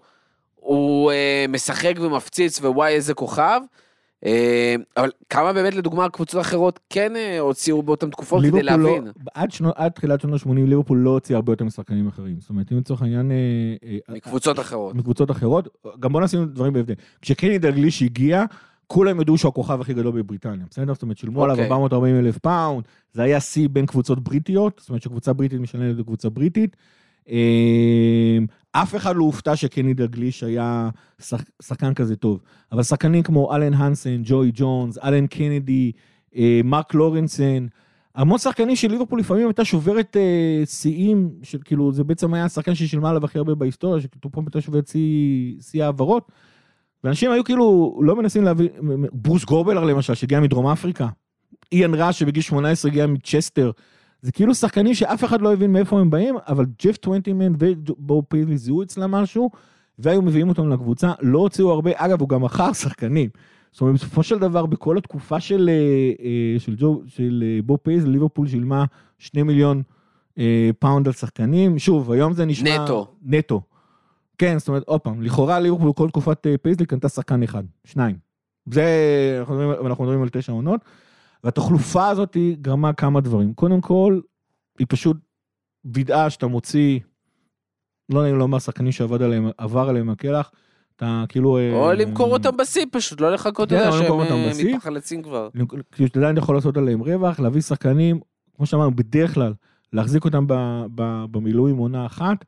[0.55, 3.61] הוא אה, משחק ומפציץ ווואי איזה כוכב.
[4.25, 9.07] אה, אבל כמה באמת לדוגמה קבוצות אחרות כן אה, הוציאו באותן תקופות כדי לא- להבין.
[9.33, 12.35] עד, שנו, עד תחילת שנות ה-80 ליברפול לא הוציאה הרבה יותר משחקנים אחרים.
[12.39, 13.31] זאת אומרת, אם לצורך העניין...
[13.31, 13.35] אה,
[13.83, 14.95] אה, מקבוצות אחרות.
[14.95, 15.67] מקבוצות אחרות,
[15.99, 16.93] גם בוא נשים דברים בהבדל.
[17.21, 18.43] כשקני דגליש הגיע,
[18.87, 20.93] כולם ידעו שהוא הכוכב הכי גדול בבריטניה, בסדר?
[20.93, 21.65] זאת אומרת, שילמו עליו אוקיי.
[21.65, 22.83] 440 אלף פאונד,
[23.13, 26.75] זה היה שיא בין קבוצות בריטיות, זאת אומרת שקבוצה בריטית משלמת לקבוצה בריטית.
[27.29, 28.37] אה,
[28.71, 30.89] אף אחד לא הופתע שקני דגליש היה
[31.21, 32.39] שח, שחקן כזה טוב,
[32.71, 35.91] אבל שחקנים כמו אלן הנסן, ג'וי ג'ונס, אלן קנדי,
[36.35, 37.67] אה, מרק לורנסן,
[38.15, 42.75] המון שחקנים של ליברפול לפעמים הייתה שוברת אה, שיאים, של כאילו זה בעצם היה השחקן
[42.75, 46.31] ששילמה עליו הכי הרבה בהיסטוריה, שכאילו פה הייתה שוברת שיא שיא העברות.
[47.05, 48.67] ואנשים היו כאילו לא מנסים להבין,
[49.13, 51.07] ברוס גרובלאר למשל, שהגיע מדרום אפריקה,
[51.71, 53.71] איאן ראש שבגיל 18 הגיע מצ'סטר,
[54.21, 58.57] זה כאילו שחקנים שאף אחד לא הבין מאיפה הם באים, אבל ג'ף טוונטימן ובוב פייזלי
[58.57, 59.49] זיהו אצלם משהו,
[59.99, 63.29] והיו מביאים אותם לקבוצה, לא הוציאו הרבה, אגב הוא גם מכר שחקנים.
[63.71, 67.77] זאת אומרת בסופו של דבר בכל התקופה של, אה, אה, של, ג'ו, של אה, בוב
[67.83, 68.85] פייזלי, ליברפול שילמה
[69.19, 69.81] 2 מיליון
[70.79, 72.83] פאונד על שחקנים, שוב היום זה נשמע...
[72.83, 73.07] נטו.
[73.25, 73.61] נטו.
[74.37, 78.17] כן, זאת אומרת, עוד פעם, לכאורה ליברפול כל תקופת אה, פייזלי קנתה שחקן אחד, שניים.
[78.71, 78.85] זה,
[79.39, 80.81] אנחנו מדברים, אנחנו מדברים על תשע עונות,
[81.43, 83.53] והתחלופה הזאת גרמה כמה דברים.
[83.53, 84.19] קודם כל,
[84.79, 85.17] היא פשוט
[85.85, 86.99] וידאה שאתה מוציא,
[88.09, 90.51] לא נעים לומר, שחקנים שעבד עליהם, עבר עליהם הכלח,
[90.95, 91.59] אתה כאילו...
[91.73, 94.49] או אה, למכור אותם בשיא פשוט, לא לחכות, אתה כן, יודע, או למכור שהם אה,
[94.49, 94.75] בשיא.
[94.75, 95.49] מתפחלצים כבר.
[95.91, 98.19] כאילו שאתה עדיין יכול לעשות עליהם רווח, להביא שחקנים,
[98.55, 99.53] כמו שאמרנו, בדרך כלל,
[99.93, 100.45] להחזיק אותם
[101.31, 102.45] במילואים עונה אחת,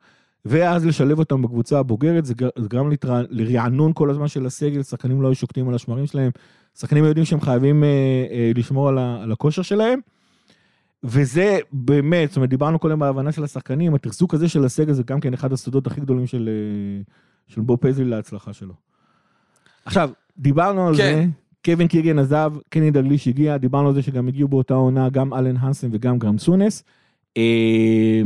[0.48, 2.90] ואז לשלב אותם בקבוצה הבוגרת, זה גרם
[3.30, 6.30] לרענון כל הזמן של הסגל, שחקנים לא היו שוקטים על השמרים שלהם,
[6.78, 7.88] שחקנים יודעים שהם חייבים אה,
[8.30, 10.00] אה, לשמור על, ה, על הכושר שלהם.
[11.04, 15.02] וזה באמת, זאת אומרת, דיברנו קודם על ההבנה של השחקנים, התחזוק הזה של הסגל זה
[15.02, 17.02] גם כן אחד הסודות הכי גדולים של, אה,
[17.46, 18.74] של בוב פייזלי להצלחה שלו.
[19.84, 20.98] עכשיו, דיברנו על כן.
[21.02, 21.26] זה,
[21.64, 25.56] קווין קיגן עזב, קני דגליש הגיע, דיברנו על זה שגם הגיעו באותה עונה גם אלן
[25.56, 26.84] הנסן וגם גראם סונס.
[27.36, 28.22] אה,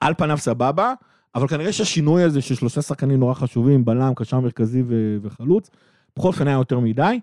[0.00, 0.94] על פניו סבבה,
[1.34, 5.70] אבל כנראה שהשינוי הזה של שלושה שחקנים נורא חשובים, בלם, קשר מרכזי ו- וחלוץ,
[6.16, 7.20] בכל אופן היה יותר מדי.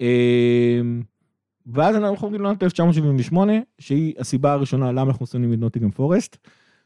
[0.00, 0.80] אה,
[1.66, 6.36] ואז אנחנו עומדים לעונת 1978, שהיא הסיבה הראשונה למה אנחנו שונאים את נוטיגם פורסט.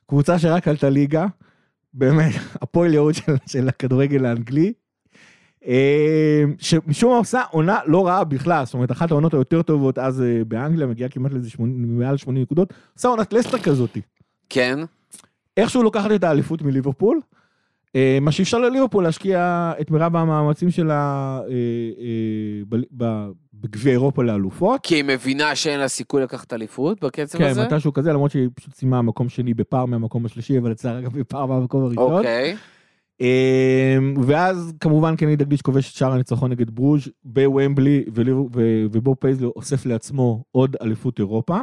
[0.07, 1.27] קבוצה שרק עלתה ליגה,
[1.95, 4.73] באמת, הפועל יהוד של, של הכדורגל האנגלי.
[5.67, 10.23] אה, שמשום מה עושה עונה לא רעה בכלל, זאת אומרת, אחת העונות היותר טובות אז
[10.23, 14.01] אה, באנגליה, מגיעה כמעט לאיזה 80, מעל 80 נקודות, עושה עונת לסטר כזאתי.
[14.49, 14.79] כן,
[15.57, 17.21] איכשהו לוקחת את האליפות מליברפול,
[17.97, 21.53] אה, מה שאפשר לליברפול להשקיע את מירב המאמצים שלה אה,
[23.09, 24.81] אה, בגביע אירופה לאלופות.
[24.83, 27.65] כי היא מבינה שאין לה סיכוי לקחת אליפות בקצב כן, הזה.
[27.65, 31.47] מתישהו כזה, למרות שהיא פשוט סיימה מקום שני בפער מהמקום השלישי, אבל לצערי גם בפער
[31.47, 32.13] מהמקום הראשון.
[32.13, 32.57] אוקיי.
[34.27, 39.47] ואז כמובן קני דגליש כובש את שער הניצחון נגד ברוז' בוומבלי, וליר- ו- ובוב פייזלי
[39.57, 41.59] אוסף לעצמו עוד אליפות אירופה.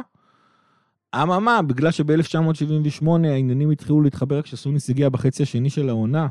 [1.22, 6.28] אממה, בגלל שב-1978 העניינים התחילו להתחבר כשסוניס הגיע בחצי השני של העונה,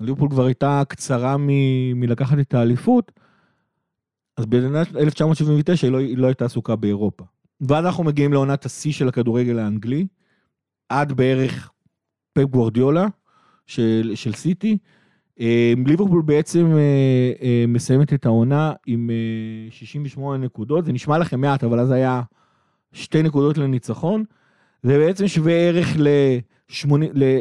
[0.00, 3.12] ליברפול כבר הייתה קצרה מ- מלקחת את האליפות,
[4.36, 7.24] אז ב-1979 היא לא, היא לא הייתה עסוקה באירופה.
[7.60, 10.06] ואז אנחנו מגיעים לעונת השיא של הכדורגל האנגלי,
[10.88, 11.70] עד בערך
[12.32, 13.06] פפ גוורדיולה
[13.66, 14.78] של, של סיטי.
[15.40, 21.40] אה, ליברפול בעצם אה, אה, מסיימת את העונה עם אה, 68 נקודות, זה נשמע לכם
[21.40, 22.22] מעט, אבל אז היה
[22.92, 24.24] שתי נקודות לניצחון.
[24.82, 25.96] זה בעצם שווה ערך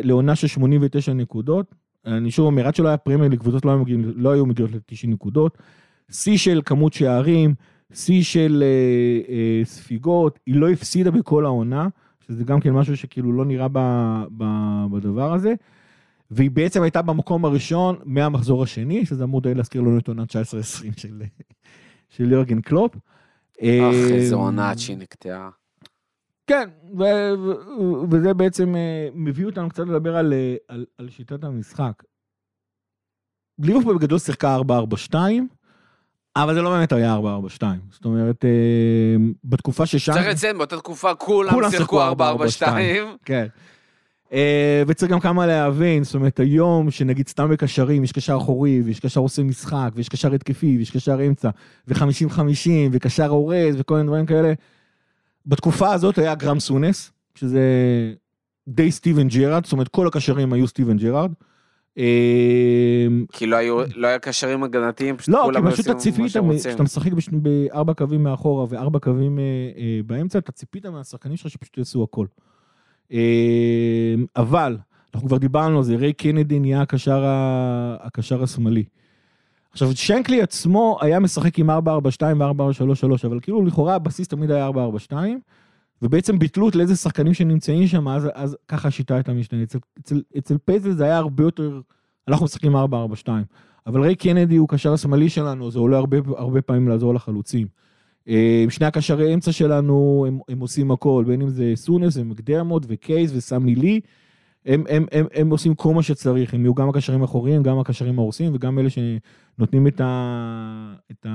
[0.04, 1.76] לעונה של 89 נקודות.
[2.06, 3.84] אני שוב אומר, עד שלא היה פרמייר ליג, קבוצות לא
[4.16, 5.58] לא היו מגיעות ל-90 נקודות.
[6.12, 7.54] שיא של כמות שערים,
[7.94, 11.88] שיא של אה, אה, ספיגות, היא לא הפסידה בכל העונה,
[12.28, 13.80] שזה גם כן משהו שכאילו לא נראה ב,
[14.38, 14.46] ב,
[14.92, 15.54] בדבר הזה.
[16.32, 20.26] והיא בעצם הייתה במקום הראשון מהמחזור השני, שזה אמור די להזכיר לנו את עונה 19-20
[20.98, 21.22] של,
[22.10, 22.96] של יורגן קלופ.
[23.62, 25.50] אך, אה, עונה עד שהיא נקטעה.
[26.48, 26.70] כן,
[28.12, 32.04] וזה בעצם אה, מביא אותנו קצת לדבר על, אה, על, על שיטת המשחק.
[33.60, 34.58] ליברפול בגדול שיחקה
[35.12, 35.16] 4-4-2,
[36.36, 37.64] אבל זה לא באמת היה 4-4-2.
[37.92, 38.46] זאת אומרת,
[39.44, 40.14] בתקופה ששם...
[40.14, 42.16] צריך לציין, באותה תקופה כולם שיחקו 4-4-2.
[43.26, 43.48] כן.
[44.34, 49.00] אה, וצריך גם כמה להבין, זאת אומרת, היום שנגיד סתם בקשרים, יש קשר אחורי, ויש
[49.00, 51.50] קשר עושה משחק, ויש קשר התקפי, ויש קשר אמצע,
[51.88, 54.54] ו-50-50, וקשר הורס, וכל מיני דברים כאלה.
[55.46, 57.62] בתקופה הזאת היה גראם סונס, שזה
[58.68, 61.32] די סטיבן ג'רארד, זאת אומרת, כל הקשרים היו סטיבן ג'רארד.
[61.98, 66.00] אה, כי לא היו, לא היה קשרים הגנתיים, פשוט לא, כי כולם פשוט עושים, אתה
[66.00, 66.72] ציפית, מה שהם רוצים.
[66.72, 69.44] כשאתה משחק בארבע קווים מאחורה וארבע קווים אה,
[70.06, 72.26] באמצע, אתה ציפית מהשחקנים שלך שפשוט יעשו הכל.
[73.14, 74.78] אה, אבל,
[75.14, 78.84] אנחנו כבר דיברנו על זה, ריי קנדי נהיה הקשר, ה- הקשר השמאלי.
[79.72, 81.74] עכשיו, שנקלי עצמו היה משחק עם 4-4-2
[82.40, 84.70] ו-4-3-3, אבל כאילו לכאורה הבסיס תמיד היה
[85.10, 85.14] 4-4-2,
[86.02, 89.64] ובעצם ביטלו את לאיזה שחקנים שנמצאים שם, אז, אז ככה השיטה הייתה משתנה.
[89.64, 91.82] אצל, אצל, אצל פייזלי זה היה הרבה יותר,
[92.28, 92.80] אנחנו משחקים 4-4-2.
[93.88, 97.68] אבל ריי קנדי הוא קשר השמאלי שלנו, זה עולה הרבה, הרבה פעמים לעזור לחלוצים.
[98.30, 103.32] אה, שני הקשרי אמצע שלנו, הם, הם עושים הכל, בין אם זה סונס ומקדרמוט וקייס
[103.36, 104.00] וסמי לי,
[104.66, 108.20] הם, הם, הם, הם עושים כל מה שצריך, הם יהיו גם הקשרים האחוריים, גם הקשרים
[108.20, 111.26] ההורסים וגם אלה שנותנים את, ה, את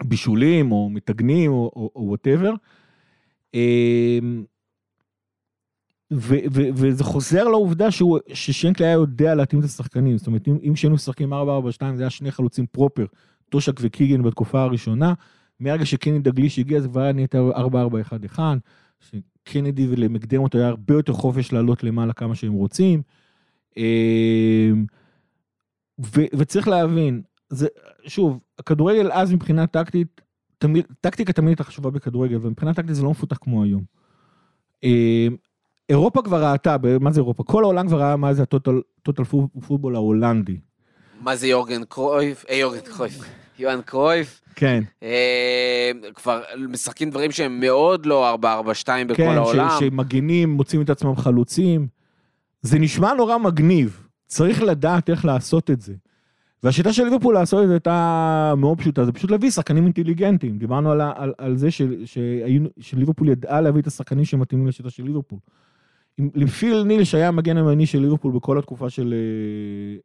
[0.00, 2.52] הבישולים או מתגנים או whatever.
[6.10, 10.94] וזה חוזר לעובדה שהוא, ששנקלי היה יודע להתאים את השחקנים, זאת אומרת, אם, אם שהיינו
[10.94, 11.36] משחקים 4-4-2,
[11.94, 13.06] זה היה שני חלוצים proper,
[13.48, 15.14] טושאק וקיגן בתקופה הראשונה,
[15.60, 18.38] מהרגע שקני דגליש הגיע זה כבר היה נהיית 4-4-1-1,
[19.00, 23.02] שקנדי ולמקדרמוט היה הרבה יותר חופש לעלות למעלה כמה שהם רוצים.
[26.16, 27.68] ו, וצריך להבין, זה,
[28.06, 30.20] שוב, הכדורגל אז מבחינה טקטית,
[30.58, 33.84] תמיד, טקטיקה תמיד הייתה חשובה בכדורגל, ומבחינה טקטית זה לא מפותח כמו היום.
[35.88, 37.44] אירופה כבר ראתה, מה זה אירופה?
[37.44, 39.24] כל העולם כבר ראה מה זה הטוטל
[39.66, 40.60] פוטבול ההולנדי.
[41.20, 42.44] מה זה יורגן קרויף?
[42.50, 43.39] אה, יורגן קרויף.
[43.60, 44.40] יוהאן קרויף.
[44.54, 44.82] כן.
[45.02, 48.38] אה, כבר משחקים דברים שהם מאוד לא 4-4-2
[49.08, 49.68] בכל כן, העולם.
[49.70, 51.86] ש- שמגינים, מוצאים את עצמם חלוצים.
[52.62, 55.94] זה נשמע נורא מגניב, צריך לדעת איך לעשות את זה.
[56.62, 60.58] והשיטה של ליברפול לעשות את זה הייתה מאוד פשוטה, זה פשוט להביא שחקנים אינטליגנטים.
[60.58, 61.68] דיברנו על, על, על זה
[62.80, 65.38] שליברפול ידעה להביא את השחקנים שמתאימים לשיטה של ליברפול.
[66.18, 69.14] עם- פיל ניל, שהיה המגן הימני של ליברפול בכל התקופה של,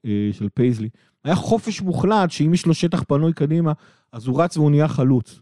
[0.05, 0.89] אה, אה, של פייזלי,
[1.25, 3.73] היה חופש מוחלט שאם יש לו שטח פנוי קדימה,
[4.11, 5.39] אז הוא רץ והוא נהיה חלוץ.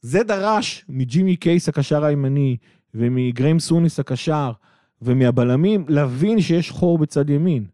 [0.00, 2.56] זה דרש מג'ימי קייס הקשר הימני,
[2.94, 4.52] ומגריים סוניס הקשר,
[5.02, 7.64] ומהבלמים, להבין שיש חור בצד ימין.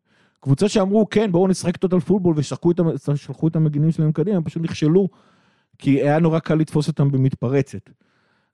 [0.40, 5.08] קבוצות שאמרו, כן, בואו נשחק טוטל פוטבול, ושלחו את, המגינים שלהם קדימה, הם פשוט נכשלו,
[5.78, 7.90] כי היה נורא קל לתפוס אותם במתפרצת.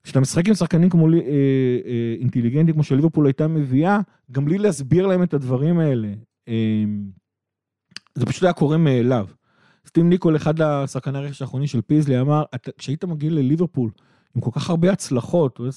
[0.02, 4.00] כשאתה משחק עם שחקנים כמו אה, אה, אינטליגנטים, כמו שליברפול הייתה מביאה,
[4.32, 6.08] גם בלי להסביר להם את הדברים האלה,
[6.48, 6.84] אה,
[8.16, 9.26] זה פשוט היה קורה מאליו.
[9.86, 13.90] סטים ניקול, אחד השחקני הרכש האחרונים של פיזלי, אמר, "אתה- כשהיית מגיע לליברפול
[14.36, 15.68] עם כל כך הרבה הצלחות, הוא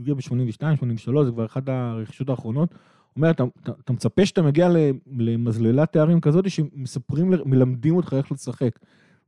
[0.00, 2.74] הגיע ב-82, 83, זה כבר אחת הרכישות האחרונות,
[3.16, 4.68] אומר, אתה, אתה, אתה מצפה שאתה מגיע
[5.16, 8.78] למזללת תארים כזאת, שמספרים, מלמדים אותך איך לשחק.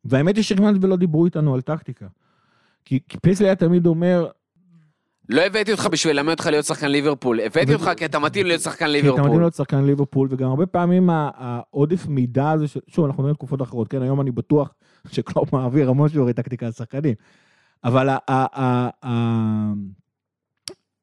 [0.05, 2.07] והאמת היא שכמעט ולא דיברו איתנו על טקטיקה.
[2.85, 4.27] כי, כי פיזלי היה תמיד אומר,
[5.29, 8.61] לא הבאתי אותך בשביל ללמד אותך להיות שחקן ליברפול, הבאתי אותך כי אתה מתאים להיות
[8.61, 9.41] שחקן כי אתה מתאים ליברפול.
[9.41, 14.03] להיות שחקן ליברפול, וגם הרבה פעמים העודף מידע הזה, שוב, אנחנו נראה תקופות אחרות, כן,
[14.03, 14.75] היום אני בטוח
[15.13, 17.15] שקלופ מעביר המון שיעורי טקטיקה על שחקנים,
[17.85, 18.09] אבל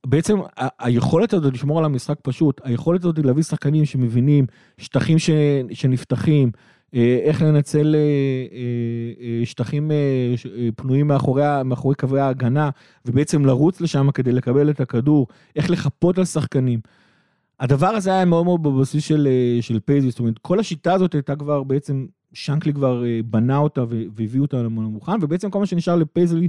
[0.05, 0.38] בעצם
[0.80, 4.45] היכולת הזאת לשמור על המשחק פשוט, היכולת הזאת להביא שחקנים שמבינים
[4.78, 5.17] שטחים
[5.73, 6.51] שנפתחים,
[6.95, 9.95] איך לנצל אה, אה, אה, שטחים אה,
[10.57, 12.69] אה, פנויים מאחורי, מאחורי קווי ההגנה,
[13.05, 16.79] ובעצם לרוץ לשם כדי לקבל את הכדור, איך לחפות על שחקנים.
[17.59, 21.13] הדבר הזה היה מאוד מאוד בבסיס של, אה, של פייזי, זאת אומרת, כל השיטה הזאת
[21.13, 23.83] הייתה כבר בעצם, שנקלי כבר אה, בנה אותה
[24.15, 26.47] והביא אותה למוכן, ובעצם כל מה שנשאר לפייזלי,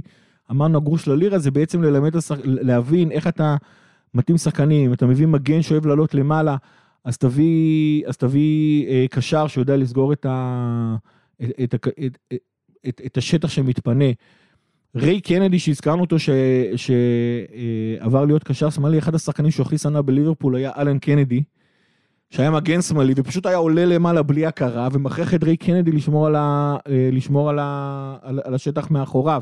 [0.51, 2.15] אמרנו הגרוש ללירה, זה בעצם ללמד.
[2.43, 3.55] להבין איך אתה
[4.13, 6.55] מתאים שחקנים, אתה מביא מגן שאוהב לעלות למעלה,
[7.07, 10.95] אז תביא, אז תביא אה, קשר שיודע לסגור את, ה...
[11.43, 12.17] את, את, את,
[12.87, 14.05] את, את, השטח שמתפנה.
[14.95, 16.15] ריי קנדי שהזכרנו אותו
[16.75, 21.43] שעבר להיות קשר שמאלי, אחד השחקנים שהכי שנא בליברפול היה אלן קנדי,
[22.29, 26.35] שהיה מגן שמאלי ופשוט היה עולה למעלה בלי הכרה ומכריח את ריי קנדי לשמור על,
[26.35, 29.41] ה, אה, לשמור על, ה, על, על השטח מאחוריו.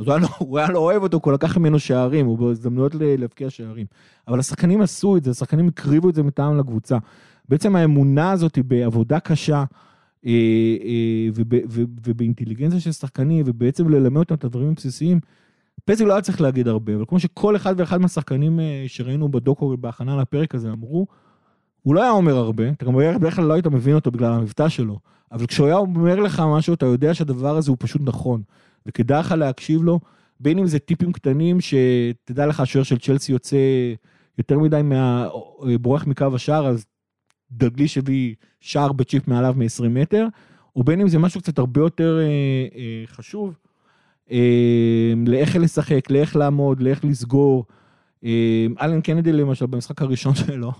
[0.00, 2.92] אז הוא היה, לא, הוא היה לא אוהב אותו, הוא לקח ממנו שערים, הוא בהזדמנויות
[2.94, 3.86] להבקיע שערים.
[4.28, 6.98] אבל השחקנים עשו את זה, השחקנים הקריבו את זה מטעם לקבוצה.
[7.48, 9.64] בעצם האמונה הזאת היא בעבודה קשה,
[10.26, 10.30] אה,
[10.84, 15.20] אה, וב, וב, ובאינטליגנציה של שחקנים, ובעצם ללמד אותם את הדברים הבסיסיים,
[15.84, 19.76] פזי לא היה צריך להגיד הרבה, אבל כמו שכל אחד ואחד מהשחקנים אה, שראינו בדוקו
[19.76, 21.06] בהכנה לפרק הזה אמרו,
[21.82, 24.68] הוא לא היה אומר הרבה, אתה גם בדרך כלל לא היית מבין אותו בגלל המבטא
[24.68, 24.98] שלו,
[25.32, 28.42] אבל כשהוא היה אומר לך משהו, אתה יודע שהדבר הזה הוא פשוט נכון,
[28.86, 30.00] וכדאי לך להקשיב לו,
[30.40, 33.56] בין אם זה טיפים קטנים, שתדע לך, השוער של צ'לסי יוצא
[34.38, 35.28] יותר מדי מה...
[35.80, 36.86] בורח מקו השער, אז
[37.50, 40.26] דגליש הביא שער בצ'יפ מעליו מ-20 מטר,
[40.76, 42.26] או בין אם זה משהו קצת הרבה יותר אה,
[42.78, 43.54] אה, חשוב,
[44.30, 47.64] אה, לאיך לשחק, לאיך לעמוד, לאיך לסגור.
[48.24, 50.72] אה, אלן קנדי למשל, במשחק הראשון שלו,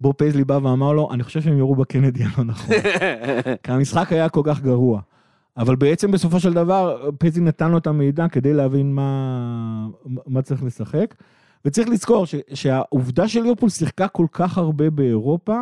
[0.00, 2.76] בוב פייזלי בא ואמר לו, אני חושב שהם ירו בקנדי הלא נכון.
[3.62, 5.00] כי המשחק היה כל כך גרוע.
[5.58, 9.88] אבל בעצם בסופו של דבר, פייזלי נתן לו את המידע כדי להבין מה,
[10.26, 11.14] מה צריך לשחק.
[11.64, 15.60] וצריך לזכור ש, שהעובדה של ליברפול שיחקה כל כך הרבה באירופה,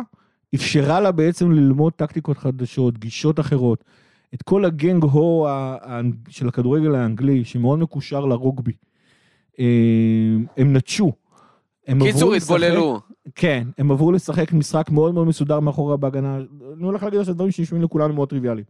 [0.55, 3.83] אפשרה לה בעצם ללמוד טקטיקות חדשות, גישות אחרות.
[4.33, 5.47] את כל הגנג הו
[6.29, 8.71] של הכדורגל האנגלי, שמאוד מקושר לרוגבי.
[9.59, 9.65] אה,
[10.57, 11.11] הם נטשו.
[11.87, 12.99] הם קיצור, התבוללו.
[13.35, 16.37] כן, הם עברו לשחק משחק מאוד מאוד מסודר מאחורי בהגנה.
[16.77, 18.65] אני הולך להגיד עכשיו דברים שנשמעים לכולנו מאוד טריוויאליים.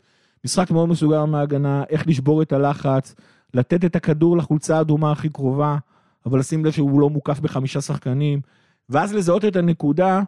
[0.45, 3.15] משחק מאוד מסודר מההגנה, איך לשבור את הלחץ,
[3.53, 5.77] לתת את הכדור לחולצה האדומה הכי קרובה,
[6.25, 8.41] אבל לשים לב שהוא לא מוקף בחמישה שחקנים,
[8.89, 10.21] ואז לזהות את הנקודה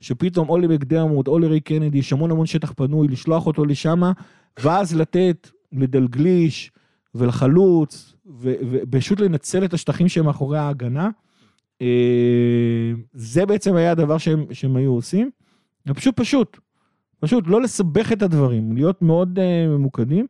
[0.00, 4.02] שפתאום אולי מקדרמוט, אולי קנדי, יש המון המון שטח פנוי, לשלוח אותו לשם,
[4.60, 6.72] ואז לתת לדלגליש
[7.14, 11.10] ולחלוץ, ופשוט לנצל את השטחים שהם מאחורי ההגנה.
[11.82, 15.30] אה, זה בעצם היה הדבר שהם, שהם היו עושים.
[15.94, 16.58] פשוט פשוט,
[17.22, 20.26] פשוט לא לסבך את הדברים, להיות מאוד uh, ממוקדים.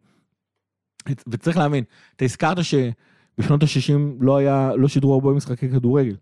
[1.27, 1.85] וצריך להבין,
[2.17, 4.41] אתה הזכרת שבשנות ה-60 לא
[4.77, 6.17] לא שידרו הרבה משחקי כדורגל.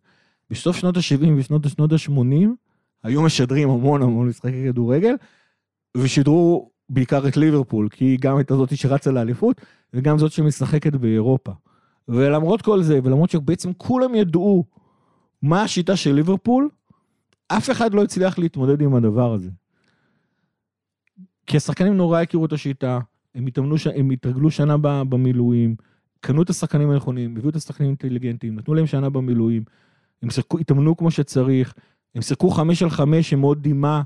[0.51, 2.49] בסוף שנות ה-70 ושנות שנות ה-80
[3.03, 5.15] היו משדרים המון המון משחקי כדורגל,
[5.97, 9.61] ושידרו בעיקר את ליברפול, כי היא גם הייתה זאתי שרצה לאליפות,
[9.95, 11.53] וגם זאת שמשחקת באירופה.
[12.09, 14.65] ולמרות כל זה, ולמרות שבעצם כולם ידעו
[15.43, 16.69] מה השיטה של ליברפול,
[17.49, 19.51] אף אחד לא הצליח להתמודד עם הדבר הזה.
[21.51, 22.99] כי השחקנים נורא הכירו את השיטה,
[23.35, 25.77] הם התאמנו, הם התרגלו שנה במילואים,
[26.21, 29.63] קנו את השחקנים הנכונים, הביאו את השחקנים האינטליגנטים, נתנו להם שנה במילואים,
[30.23, 31.75] הם שחקו, התאמנו כמו שצריך,
[32.15, 34.03] הם שיחקו חמש על חמש שמאוד דימה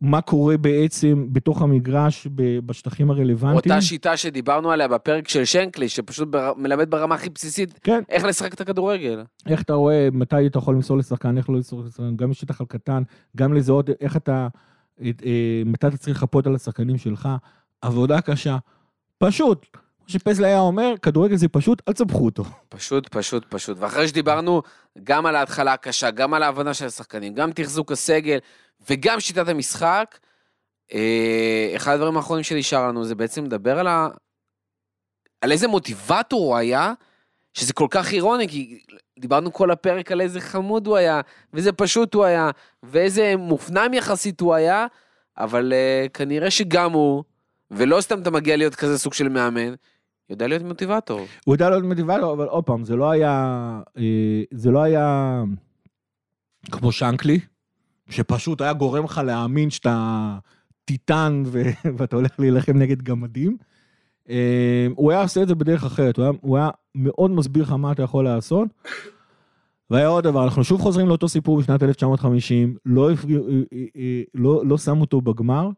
[0.00, 2.28] מה קורה בעצם בתוך המגרש
[2.66, 3.74] בשטחים הרלוונטיים.
[3.74, 6.52] אותה שיטה שדיברנו עליה בפרק של שנקלי, שפשוט בר...
[6.56, 8.02] מלמד ברמה הכי בסיסית כן.
[8.08, 9.22] איך לשחק את הכדורגל.
[9.46, 12.66] איך אתה רואה מתי אתה יכול למסור לשחקן, איך לא למסור לשחקן, גם בשטח על
[12.66, 13.02] קטן,
[13.36, 14.48] גם לזהות איך אתה,
[15.66, 17.28] מתי אתה צריך לחפות על השחקנים שלך.
[17.82, 18.56] עבודה קשה.
[19.18, 19.66] פשוט.
[20.06, 22.44] כמו שפזל היה אומר, כדורגל זה פשוט, אל תסבכו אותו.
[22.68, 23.78] פשוט, פשוט, פשוט.
[23.80, 24.62] ואחרי שדיברנו
[25.04, 28.38] גם על ההתחלה הקשה, גם על ההבנה של השחקנים, גם תחזוק הסגל,
[28.90, 30.18] וגם שיטת המשחק,
[30.92, 34.08] אה, אחד הדברים האחרונים שנשאר לנו זה בעצם לדבר על, ה...
[35.40, 36.92] על איזה מוטיבטור הוא היה,
[37.56, 38.78] שזה כל כך אירוני, כי
[39.18, 41.20] דיברנו כל הפרק על איזה חמוד הוא היה,
[41.52, 42.50] ואיזה פשוט הוא היה,
[42.82, 44.86] ואיזה מופנם יחסית הוא היה,
[45.38, 47.24] אבל uh, כנראה שגם הוא,
[47.70, 49.74] ולא סתם אתה מגיע להיות כזה סוג של מאמן,
[50.30, 51.26] יודע להיות מוטיבטור.
[51.44, 55.42] הוא יודע להיות מוטיבטור, אבל עוד פעם, זה לא היה, אה, זה לא היה
[56.70, 57.40] כמו שנקלי,
[58.08, 60.38] שפשוט היה גורם לך להאמין שאתה
[60.84, 61.62] טיטן ו...
[61.96, 63.56] ואתה הולך להילחם נגד גמדים.
[64.30, 67.72] אה, הוא היה עושה את זה בדרך אחרת, הוא היה, הוא היה מאוד מסביר לך
[67.72, 68.68] מה אתה יכול לעשות.
[69.90, 73.14] והיה עוד דבר, אנחנו שוב חוזרים לאותו סיפור בשנת 1950, לא, אה,
[73.96, 75.68] אה, לא, לא שמו אותו בגמר,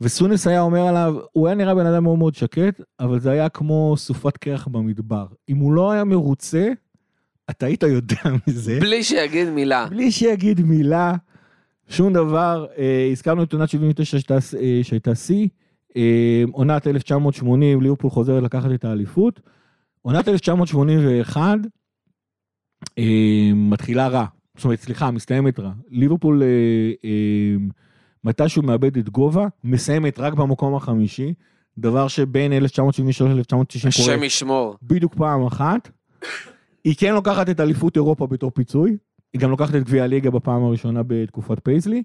[0.00, 3.48] וסונס היה אומר עליו, הוא היה נראה בן אדם מאוד מאוד שקט, אבל זה היה
[3.48, 5.26] כמו סופת קרח במדבר.
[5.48, 6.68] אם הוא לא היה מרוצה,
[7.50, 8.78] אתה היית יודע מזה.
[8.80, 9.86] בלי שיגיד מילה.
[9.90, 11.14] בלי שיגיד מילה.
[11.88, 14.18] שום דבר, אה, הזכרנו את עונת 79
[14.82, 15.46] שהייתה, אה, שיא, אה,
[16.52, 19.40] עונת 1980, ליברפול חוזרת לקחת את האליפות.
[20.02, 21.58] עונת 1981
[22.98, 24.24] אה, מתחילה רע,
[24.56, 25.72] זאת אומרת, סליחה, מסתיימת רע.
[25.88, 26.48] ליברפול, אה,
[27.04, 27.56] אה,
[28.24, 31.34] מתישהו מאבדת גובה, מסיימת רק במקום החמישי,
[31.78, 34.14] דבר שבין 1973 ל-1990 קורה.
[34.14, 34.76] השם ישמור.
[34.82, 35.90] בדיוק פעם אחת.
[36.84, 38.96] היא כן לוקחת את אליפות אירופה בתור פיצוי,
[39.32, 42.02] היא גם לוקחת את גביע הליגה בפעם הראשונה בתקופת פייזלי.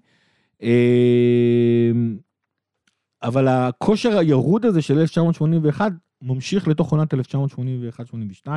[3.23, 5.91] אבל הכושר הירוד הזה של 1981
[6.21, 8.47] ממשיך לתוך עונת 1981-82.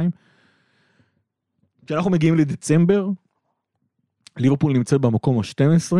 [1.86, 3.08] כשאנחנו מגיעים לדצמבר,
[4.36, 5.96] ליברפול נמצאת במקום ה-12.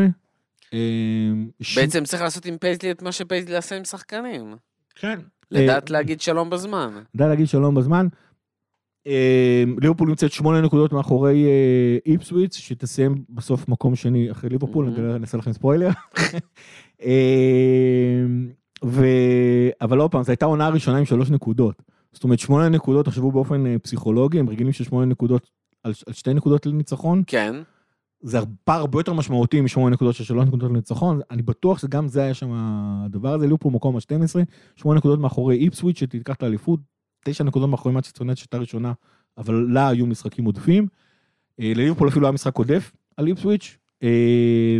[0.72, 4.56] אמ, בעצם צריך לעשות עם פייזלי את מה שפייזלי עשה עם שחקנים.
[4.94, 5.18] כן.
[5.50, 7.02] לדעת אה, להגיד שלום בזמן.
[7.14, 8.06] לדעת להגיד שלום בזמן.
[9.08, 15.20] אמ, ליברפול נמצאת שמונה נקודות מאחורי אה, איפסוויץ, שתסיים בסוף מקום שני אחרי ליברפול, אני
[15.20, 15.88] אעשה לכם ספוילר.
[17.02, 17.08] אמ,
[18.84, 19.04] ו...
[19.80, 21.82] אבל עוד פעם, זו הייתה עונה הראשונה עם שלוש נקודות.
[22.12, 25.50] זאת אומרת, שמונה נקודות, תחשבו באופן אה, פסיכולוגי, הם רגילים ששמונה נקודות
[25.84, 27.22] על, על שתי נקודות לניצחון.
[27.26, 27.54] כן.
[28.20, 32.22] זה פער הרבה יותר משמעותי משמונה נקודות של שלוש נקודות לניצחון, אני בטוח שגם זה
[32.22, 34.38] היה שם הדבר הזה, ליברפול מקום ה-12,
[34.76, 36.80] שמונה נקודות מאחורי איפסוויץ' שתיקח את האליפות,
[37.30, 38.92] תשע נקודות מאחורי מצ'סטר יונייטד שהייתה ראשונה,
[39.38, 40.86] אבל לה היו משחקים עודפים.
[41.60, 43.76] אה, לליברפול אפילו היה משחק עודף על איפסוויץ'.
[44.02, 44.78] אה,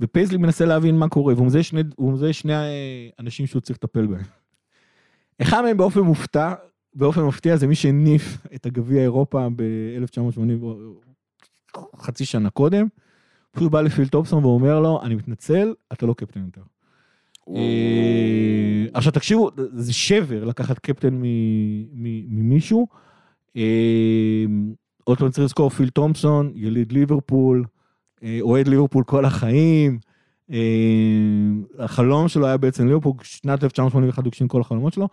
[0.00, 1.82] ופייזלי מנסה להבין מה קורה, והוא מזהה שני,
[2.32, 4.24] שני אה, אנשים שהוא צריך לטפל בהם.
[5.42, 6.54] אחד מהם באופן מופתע,
[6.94, 10.64] באופן מפתיע זה מי שהניף את הגביע אירופה ב-1980,
[11.96, 12.86] חצי שנה קודם.
[13.50, 16.73] פשוט בא לפיל תומפסון ואומר לו, אני מתנצל, אתה לא קפטן יותר.
[17.48, 21.20] אה, עכשיו תקשיבו, זה שבר לקחת קפטן
[22.28, 22.86] ממישהו.
[23.56, 24.44] אה,
[25.04, 27.64] עוד פעם צריך לזכור, פיל תומפסון, יליד ליברפול,
[28.22, 29.98] אה, אוהד ליברפול כל החיים.
[31.78, 35.08] החלום שלו היה בעצם ליברפול, שנת 1981 הוא הגשים כל החלומות שלו.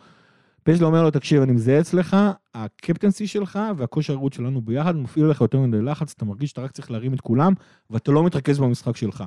[0.63, 2.17] פייזלי אומר לו, תקשיב, אני מזהה אצלך,
[2.53, 6.61] ה captaincy שלך והכושר הרע שלנו ביחד מפעיל עליך יותר מדי לחץ, אתה מרגיש שאתה
[6.61, 7.53] רק צריך להרים את כולם,
[7.89, 9.23] ואתה לא מתרכז במשחק שלך.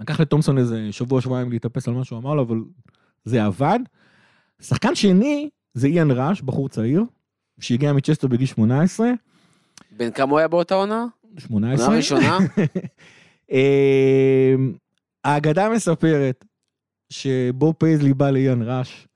[0.00, 2.58] לקח לתומפסון איזה שבוע, שבועיים להתאפס על מה שהוא אמר לו, אבל
[3.24, 3.78] זה עבד.
[4.60, 7.04] שחקן שני זה איאן ראש, בחור צעיר,
[7.60, 9.10] שהגיע מצ'סטר בגיל 18.
[9.90, 11.06] בן כמה הוא היה באותה עונה?
[11.38, 11.86] 18.
[11.86, 12.38] עונה ראשונה?
[13.50, 14.72] אמ,
[15.24, 16.44] האגדה מספרת
[17.10, 19.08] שבוב פייזלי בא לאיאן ראש,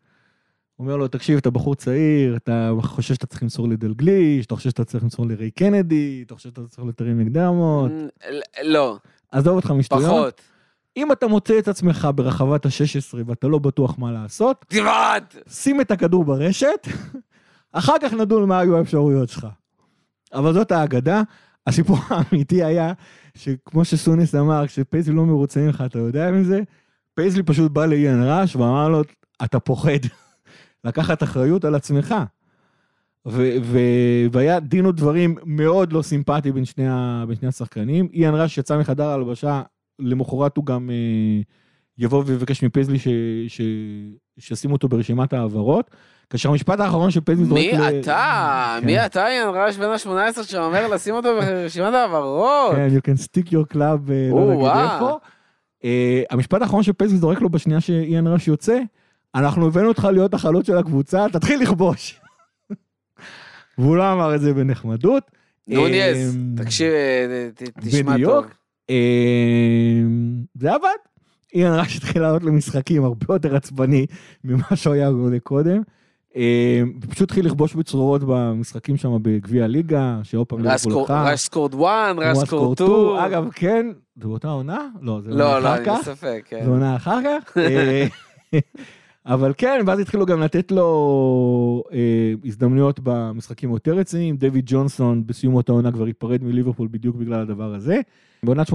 [0.78, 4.85] אומר לו, תקשיב, אתה בחור צעיר, אתה חושב שאתה צריך למסור לדלגליש, אתה חושב שאתה
[4.85, 7.93] צריך למסור לריי קנדי, אתה חושב שאתה צריך לטרי מקדרמוט,
[8.62, 8.97] לא,
[9.30, 10.05] עזוב אותך משטויות.
[10.05, 10.54] פחות.
[10.97, 15.36] אם אתה מוצא את עצמך ברחבת ה-16 ואתה לא בטוח מה לעשות, תבעט!
[15.49, 16.88] שים את הכדור ברשת,
[17.72, 19.47] אחר כך נדון מה היו האפשרויות שלך.
[20.34, 21.22] אבל זאת האגדה.
[21.66, 22.92] הסיפור האמיתי היה,
[23.34, 26.61] שכמו שסונס אמר, כשפייזלי לא מרוצה ממך, אתה יודע מזה?
[27.14, 29.03] פייזלי פשוט בא לאיאן ראש ואמר לו,
[29.45, 29.99] אתה פוחד
[30.84, 32.14] לקחת אחריות על עצמך.
[33.28, 38.09] ו- ו- והיה דין ודברים מאוד לא סימפטי בין שני, ה- בין שני השחקנים.
[38.12, 39.62] איאן ראש יצא מחדר ההלבשה,
[39.99, 41.42] למחרת הוא גם אה,
[41.99, 43.09] יבוא ויבקש מפייזלי ש-
[43.49, 43.61] ש-
[44.38, 45.90] שישימו אותו ברשימת ההעברות.
[46.30, 47.59] כאשר המשפט האחרון שפייזלי זורק...
[47.61, 48.76] מי ל- אתה?
[48.80, 48.86] כן.
[48.86, 52.74] מי אתה, איאן ראש בן ה-18 שאומר לשים אותו ברשימת העברות?
[52.74, 54.66] כן, you can stick your club, אה, לא נגיד.
[54.66, 55.18] איפה.
[55.84, 58.78] אה, המשפט האחרון שפייזלי זורק לו בשנייה שאיאן ראש יוצא,
[59.34, 62.20] אנחנו הבאנו אותך להיות החלוץ של הקבוצה, תתחיל לכבוש.
[63.78, 65.30] והוא לא אמר את זה בנחמדות.
[65.68, 66.92] נוניז, אה, תקשיב,
[67.80, 68.16] תשמע.
[68.24, 68.45] טוב.
[70.55, 70.89] זה עבד.
[71.55, 74.07] איאן ראש התחיל לעלות למשחקים הרבה יותר עצבני
[74.45, 75.11] ממה שהוא היה
[75.43, 75.82] קודם.
[76.37, 81.30] אה, ופשוט התחיל לכבוש בצרורות במשחקים שם בגביע הליגה, שעוד פעם רס ליברפול לקחה.
[81.30, 83.16] ראש סקורד 1, ראש כמו סקורד הסקורטור.
[83.18, 83.32] 2.
[83.32, 84.89] אגב, כן, זה באותה עונה?
[85.01, 85.99] לא, זה לא, עונה לא, אחר אני כך.
[86.09, 86.64] בספק, כן.
[86.64, 87.57] זה עונה אחר כך.
[89.27, 94.37] אה, אבל כן, ואז התחילו גם לתת לו אה, הזדמנויות במשחקים יותר רציניים.
[94.37, 98.01] דויד ג'ונסון בסיום אותה עונה כבר ייפרד מליברפול בדיוק בגלל הדבר הזה.
[98.43, 98.75] בעונת 81-82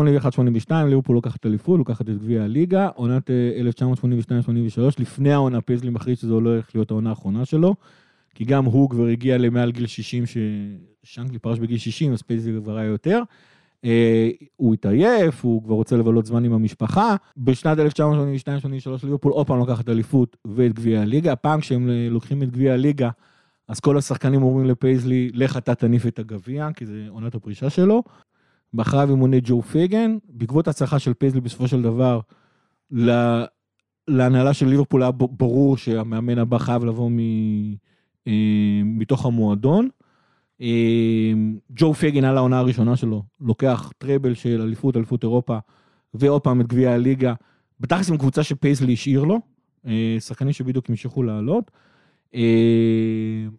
[0.73, 2.87] ליברפול לוקחת אליפות, לוקחת את גביע הליגה.
[2.95, 3.61] עונת אה,
[4.79, 7.75] 1982-83, לפני העונה פייזלי מחליט שזו הולכת להיות העונה האחרונה שלו.
[8.35, 12.77] כי גם הוא כבר הגיע למעל גיל 60, ששנקלי פרש בגיל 60, אז פייזלי כבר
[12.77, 13.21] היה יותר.
[13.85, 17.15] אה, הוא התעייף, הוא כבר רוצה לבלות זמן עם המשפחה.
[17.37, 17.81] בשנת 1982-83
[19.03, 21.31] ליברפול עוד פעם לוקחת אליפות ואת גביע הליגה.
[21.31, 23.09] הפעם כשהם אה, לוקחים את גביע הליגה,
[23.67, 28.03] אז כל השחקנים אומרים לפייזלי, לך אתה תניף את הגביע, כי זה עונת הפרישה שלו.
[28.73, 32.19] מאחריו ימונה ג'ו פייגן, בעקבות ההצלחה של פייזלי בסופו של דבר,
[32.91, 33.43] ל-
[34.07, 37.19] להנהלה של ליברפול היה ברור שהמאמן הבא חייב לבוא מ...
[38.27, 39.89] אה, מתוך המועדון.
[40.61, 41.33] אה,
[41.71, 45.57] ג'ו פייגן על העונה הראשונה שלו, לוקח treble של אליפות, אליפות אירופה,
[46.13, 47.33] ועוד פעם את גביע הליגה.
[47.79, 49.39] בתכלס עם קבוצה שפייזלי השאיר לו,
[49.87, 51.71] אה, שחקנים שבדיוק המשיכו לעלות.
[52.35, 52.41] אה,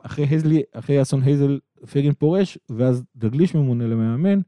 [0.02, 1.58] אחרי הזלי, אחרי אסון הייזל,
[1.90, 4.40] פייגן פורש, ואז דגליש ממונה למאמן.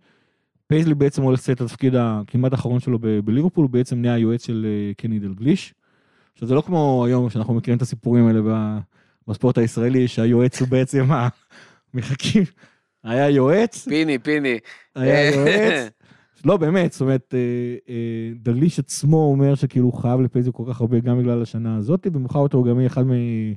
[0.66, 4.94] פייזלי בעצם עושה את התפקיד הכמעט האחרון שלו בליברפול, הוא בעצם נהיה היועץ של אה,
[4.94, 5.74] קני דלגליש.
[6.32, 8.40] עכשיו זה לא כמו היום שאנחנו מכירים את הסיפורים האלה
[9.28, 11.05] בספורט הישראלי, שהיועץ הוא בעצם
[11.95, 12.43] המחכים.
[13.05, 14.59] היה יועץ, פיני, פיני.
[14.95, 15.90] היה יועץ.
[16.45, 17.38] לא, באמת, זאת אומרת, אה,
[17.88, 22.07] אה, דגליש עצמו אומר שכאילו הוא חייב לפייזלי כל כך הרבה גם בגלל השנה הזאת,
[22.43, 23.53] יותר הוא גם יהיה אחד מ-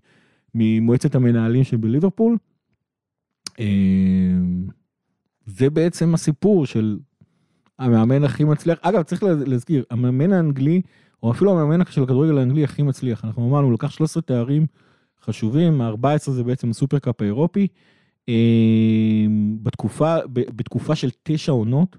[0.55, 2.37] ממועצת המנהלים שבליברפול.
[3.59, 3.65] אה,
[5.45, 6.99] זה בעצם הסיפור של
[7.79, 8.77] המאמן הכי מצליח.
[8.81, 10.81] אגב, צריך לה- להזכיר, המאמן האנגלי,
[11.23, 13.25] או אפילו המאמן של הכדורגל האנגלי הכי מצליח.
[13.25, 14.65] אנחנו אמרנו, הוא לקח 13 תארים
[15.23, 17.67] חשובים, ה-14 זה בעצם הסופרקאפ האירופי.
[18.29, 19.25] אה,
[19.63, 21.97] בתקופה, בתקופה של תשע עונות,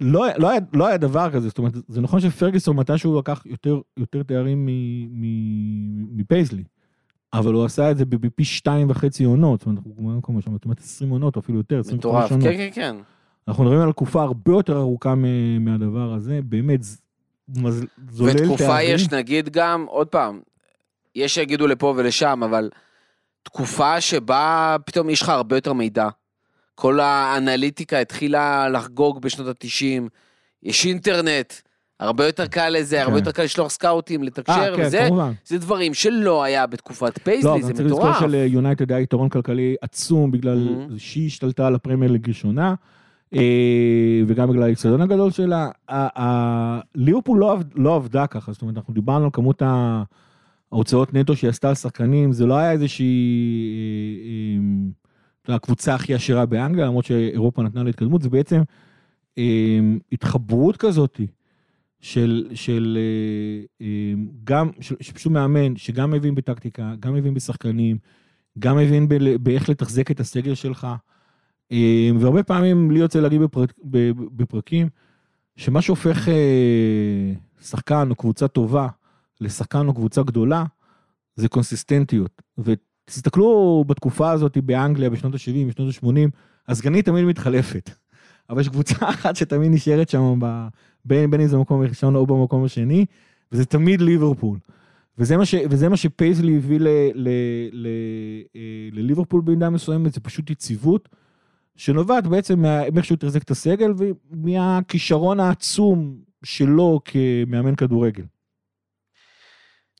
[0.00, 3.80] לא, לא, היה, לא היה דבר כזה, זאת אומרת, זה נכון שפרגוסון מתישהו לקח יותר,
[3.96, 4.68] יותר תארים
[6.12, 6.64] מפייזלי,
[7.32, 10.64] אבל הוא עשה את זה בפי שתיים וחצי עונות, זאת אומרת, אנחנו במקום שם, זאת
[10.64, 12.30] אומרת 20 עונות או אפילו יותר, 25 מטורף.
[12.30, 12.44] עונות.
[12.44, 12.96] כן, כן, כן.
[13.48, 15.14] אנחנו מדברים על תקופה הרבה יותר ארוכה
[15.60, 18.50] מהדבר הזה, באמת, זולל תארים.
[18.50, 20.40] ותקופה יש, נגיד גם, עוד פעם,
[21.14, 22.70] יש שיגידו לפה ולשם, אבל
[23.42, 26.08] תקופה שבה פתאום יש לך הרבה יותר מידע.
[26.74, 30.08] כל האנליטיקה התחילה לחגוג בשנות ה-90,
[30.62, 31.52] יש אינטרנט,
[32.00, 33.18] הרבה יותר קל לזה, הרבה כן.
[33.18, 35.32] יותר קל לשלוח סקאוטים, לתקשר, כן, וזה, כמובן.
[35.46, 38.20] זה דברים שלא היה בתקופת לא, פייסלי, אבל זה צריך לזכור מטורף.
[38.20, 40.98] שליונייטד היה יתרון כלכלי עצום בגלל Mhm.
[40.98, 42.74] שהיא השתלטה על הפרמייר ליג ראשונה.
[43.34, 43.40] אה,
[44.26, 45.68] וגם בגלל האיצטדיון הגדול שלה.
[46.94, 50.02] ליברפול לא, עבד- לא עבדה ככה, זאת אומרת, אנחנו דיברנו על כמות ה-
[50.72, 53.06] ההוצאות נטו שהיא עשתה על שחקנים, זה לא היה איזושהי
[53.74, 54.88] אה, אה,
[55.42, 58.62] אתה יודע, הקבוצה הכי עשירה באנגליה, למרות שאירופה נתנה לה התקדמות, זה בעצם
[59.38, 59.78] אה,
[60.12, 61.20] התחברות כזאת
[62.00, 64.14] של, של אה, אה,
[64.44, 67.98] גם, שפשוט מאמן, שגם מבין בטקטיקה, גם מבין בשחקנים,
[68.58, 70.86] גם מבין ב- באיך לתחזק את הסגל שלך.
[71.72, 73.72] אה, והרבה פעמים לי יוצא להגיד בפרק,
[74.36, 74.88] בפרקים,
[75.56, 78.88] שמה שהופך אה, שחקן או קבוצה טובה
[79.40, 80.64] לשחקן או קבוצה גדולה,
[81.36, 82.42] זה קונסיסטנטיות.
[82.58, 86.30] ותסתכלו בתקופה הזאת באנגליה בשנות ה-70, בשנות ה-80,
[86.68, 87.90] הסגנית תמיד מתחלפת.
[88.50, 90.68] אבל יש קבוצה אחת שתמיד נשארת שם, ב-
[91.04, 93.06] בין, בין אם זה במקום הראשון או במקום השני,
[93.52, 94.58] וזה תמיד ליברפול.
[95.18, 97.28] וזה מה, ש, וזה מה שפייזלי הביא ל, ל,
[97.72, 97.86] ל,
[98.56, 101.08] אה, לליברפול במידה מסוימת, זה פשוט יציבות,
[101.76, 102.60] שנובעת בעצם
[102.92, 103.92] מאיך שהוא תחזק את הסגל
[104.30, 108.24] ומהכישרון העצום שלו כמאמן כדורגל.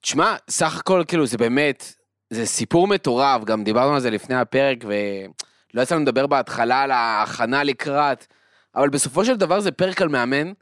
[0.02, 1.94] תשמע, סך הכל, כאילו, זה באמת,
[2.30, 6.90] זה סיפור מטורף, גם דיברנו על זה לפני הפרק, ולא יצא לנו לדבר בהתחלה על
[6.90, 8.26] ההכנה לקראת,
[8.76, 10.52] אבל בסופו של דבר זה פרק על מאמן,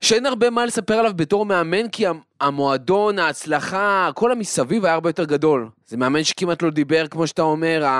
[0.00, 5.08] שאין הרבה מה לספר עליו בתור מאמן, כי המ- המועדון, ההצלחה, כל המסביב היה הרבה
[5.08, 5.68] יותר גדול.
[5.86, 7.90] זה מאמן שכמעט לא דיבר, כמו שאתה אומר, ה...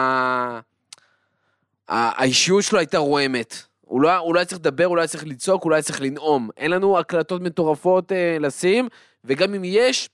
[1.88, 3.54] ה- האישיות שלו הייתה רועמת.
[3.80, 6.00] הוא לא, לא היה צריך לדבר, הוא לא היה צריך לצעוק, הוא לא היה צריך
[6.00, 6.50] לנאום.
[6.56, 8.88] אין לנו הקלטות מטורפות אה, לשים,
[9.24, 10.08] וגם אם יש,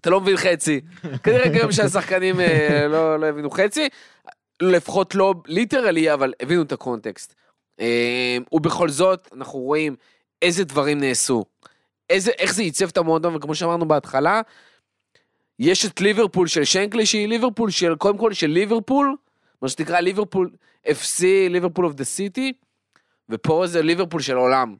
[0.00, 0.80] אתה לא מבין חצי.
[1.22, 3.88] כנראה גם שהשחקנים אה, לא, לא הבינו חצי,
[4.62, 7.34] לפחות לא literally, אבל הבינו את הקונטקסט.
[7.80, 9.96] אה, ובכל זאת, אנחנו רואים
[10.42, 11.44] איזה דברים נעשו.
[12.10, 14.40] איזה, איך זה ייצב את המועדון, וכמו שאמרנו בהתחלה,
[15.58, 19.16] יש את ליברפול של שנקלי, שהיא ליברפול של, קודם כל של ליברפול,
[19.62, 20.50] מה שנקרא ליברפול
[20.86, 22.52] FC, ליברפול of the city,
[23.28, 24.76] ופה זה ליברפול של עולם.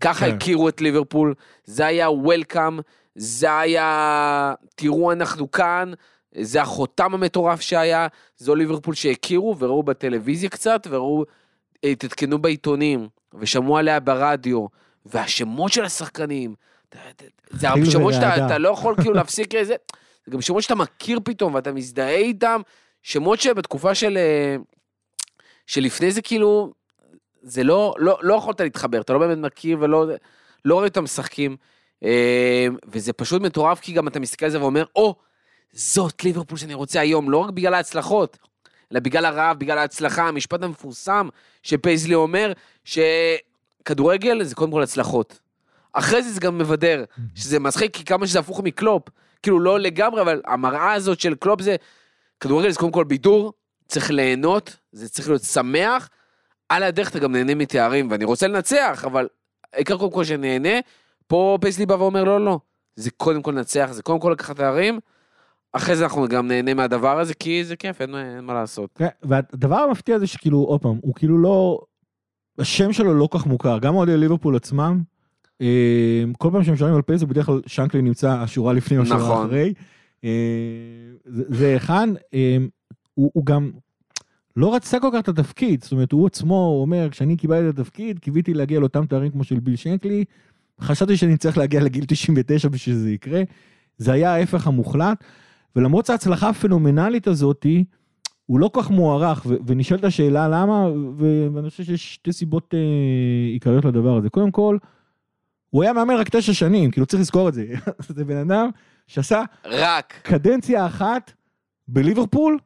[0.00, 0.34] ככה כן.
[0.34, 1.34] הכירו את ליברפול,
[1.64, 2.78] זה היה וולקאם,
[3.14, 5.92] זה היה, תראו אנחנו כאן,
[6.40, 11.24] זה החותם המטורף שהיה, זו ליברפול שהכירו וראו בטלוויזיה קצת, וראו,
[11.84, 14.66] אה, התעדכנו בעיתונים, ושמעו עליה ברדיו,
[15.06, 16.54] והשמות של השחקנים,
[17.50, 19.74] זה שמות שאתה לא יכול כאילו להפסיק איזה,
[20.26, 22.60] זה גם שמות שאתה מכיר פתאום ואתה מזדהה איתם,
[23.02, 24.56] שמות שבתקופה של, אה,
[25.66, 26.72] שלפני זה כאילו,
[27.46, 30.06] זה לא, לא, לא יכולת להתחבר, אתה לא באמת מכיר ולא,
[30.64, 31.56] לא רואה אותם משחקים,
[32.04, 35.14] אה, וזה פשוט מטורף כי גם אתה מסתכל על זה ואומר, או,
[35.72, 38.38] זאת ליברפול שאני רוצה היום, לא רק בגלל ההצלחות,
[38.92, 41.28] אלא בגלל הרעב, בגלל ההצלחה, המשפט המפורסם
[41.62, 42.52] שפייזלי אומר,
[42.84, 45.40] שכדורגל זה קודם כל הצלחות.
[45.92, 49.02] אחרי זה זה גם מבדר, שזה מצחיק כי כמה שזה הפוך מקלופ,
[49.42, 51.76] כאילו לא לגמרי, אבל המראה הזאת של קלופ זה,
[52.40, 53.52] כדורגל זה קודם כל בידור,
[53.88, 56.08] צריך ליהנות, זה צריך להיות שמח,
[56.68, 59.28] על הדרך אתה גם נהנה מתארים, ואני רוצה לנצח, אבל
[59.72, 60.78] העיקר קודם כל שנהנה,
[61.26, 62.58] פה פייסלי בא ואומר לא, לא,
[62.96, 65.00] זה קודם כל לנצח, זה קודם כל לקחת תארים,
[65.72, 68.90] אחרי זה אנחנו גם נהנה מהדבר הזה, כי זה כיף, אין, אין מה לעשות.
[68.94, 71.80] כן, והדבר המפתיע זה שכאילו, עוד פעם, הוא כאילו לא,
[72.58, 75.02] השם שלו לא כל כך מוכר, גם אוהדי ליברפול עצמם,
[75.60, 79.20] אה, כל פעם שהם שואלים על פייס, בדרך כלל שנקלי נמצא השורה לפני או השורה
[79.20, 79.46] נכון.
[79.46, 79.74] אחרי.
[80.24, 80.30] אה,
[81.24, 82.56] זה אחד, אה,
[83.14, 83.70] הוא הוא גם
[84.56, 88.18] לא רצה כל כך את התפקיד, זאת אומרת, הוא עצמו אומר, כשאני קיבלתי את התפקיד,
[88.18, 90.24] קיוויתי להגיע לאותם תארים כמו של ביל שנקלי,
[90.80, 93.42] חשבתי שאני צריך להגיע לגיל 99 בשביל שזה יקרה,
[93.98, 95.24] זה היה ההפך המוחלט,
[95.76, 97.84] ולמרות ההצלחה הפנומנלית הזאתי,
[98.46, 100.88] הוא לא כל כך מוערך, ונשאלת השאלה למה,
[101.54, 102.78] ואני חושב שיש שתי סיבות אה,
[103.52, 104.30] עיקריות לדבר הזה.
[104.30, 104.78] קודם כל,
[105.70, 107.66] הוא היה מאמן רק תשע שנים, כאילו צריך לזכור את זה.
[108.08, 108.68] זה בן אדם
[109.06, 111.32] שעשה רק, קדנציה אחת
[111.88, 112.58] בליברפול,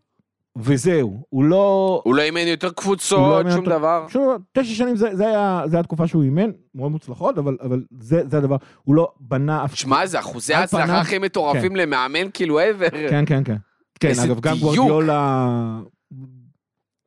[0.58, 1.24] וזהו.
[1.28, 2.00] הוא לא...
[2.04, 4.06] הוא לא אימן יותר לא קבוצות, אימן שום יותר- דבר.
[4.08, 7.84] שוב, תשע שנים זה, זה, היה, זה היה התקופה שהוא אימן, מאוד מוצלחות, אבל, אבל
[8.00, 8.56] זה, זה הדבר.
[8.82, 9.74] הוא לא בנה אף...
[9.74, 12.90] שמע, זה אחוזי ההצלחה הכי מטורפים למאמן, כאילו ever.
[12.90, 13.56] כן, כן, כן.
[14.00, 14.56] כן, אגב, גם.
[14.56, 15.48] גוורדיולה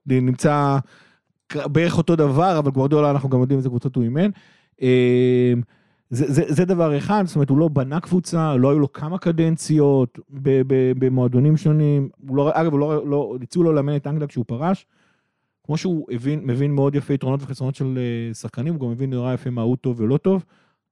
[0.06, 0.78] נמצא
[1.54, 4.30] בערך אותו דבר, אבל גוורדיולה, אנחנו גם יודעים איזה קבוצות הוא אימן.
[6.14, 9.18] זה, זה, זה דבר אחד, זאת אומרת, הוא לא בנה קבוצה, לא היו לו כמה
[9.18, 12.10] קדנציות ב- ב- במועדונים שונים.
[12.28, 14.86] הוא לא, אגב, הוא לא, לא, הציעו לו לאמן את אנגליה כשהוא פרש.
[15.64, 19.34] כמו שהוא הבין, מבין מאוד יפה יתרונות וחסרונות של אה, שחקנים, הוא גם מבין נורא
[19.34, 20.46] יפה מה הוא טוב ולא טוב.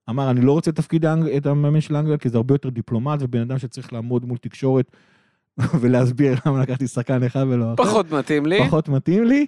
[0.09, 1.28] אמר, אני לא רוצה תפקיד האנג...
[1.28, 4.91] את המאמן של אנגליה, כי זה הרבה יותר דיפלומט, ובן אדם שצריך לעמוד מול תקשורת
[5.82, 7.84] ולהסביר למה לקחתי שחקן אחד ולא אחר.
[7.84, 8.59] פחות מתאים לי.
[8.67, 9.45] פחות מתאים לי.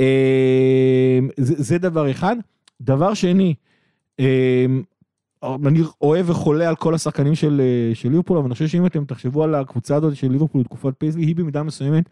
[0.00, 2.36] אה, זה, זה דבר אחד.
[2.80, 3.54] דבר שני,
[4.20, 4.66] אה,
[5.42, 9.04] אני אוהב וחולה על כל השחקנים של, אה, של ליברפול, אבל אני חושב שאם אתם
[9.04, 12.08] תחשבו על הקבוצה הזאת של ליברפול בתקופת פייזלי, היא במידה מסוימת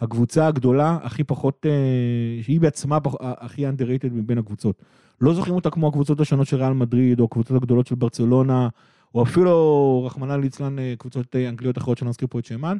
[0.00, 4.82] הקבוצה הגדולה הכי פחות, אה, שהיא בעצמה הכי underrated מבין הקבוצות.
[5.20, 8.68] לא זוכרים אותה כמו הקבוצות השונות של ריאל מדריד, או הקבוצות הגדולות של ברצלונה,
[9.14, 12.76] או אפילו, רחמנא ליצלן, אה, קבוצות אנגליות אחרות שלא נזכיר פה את שמן,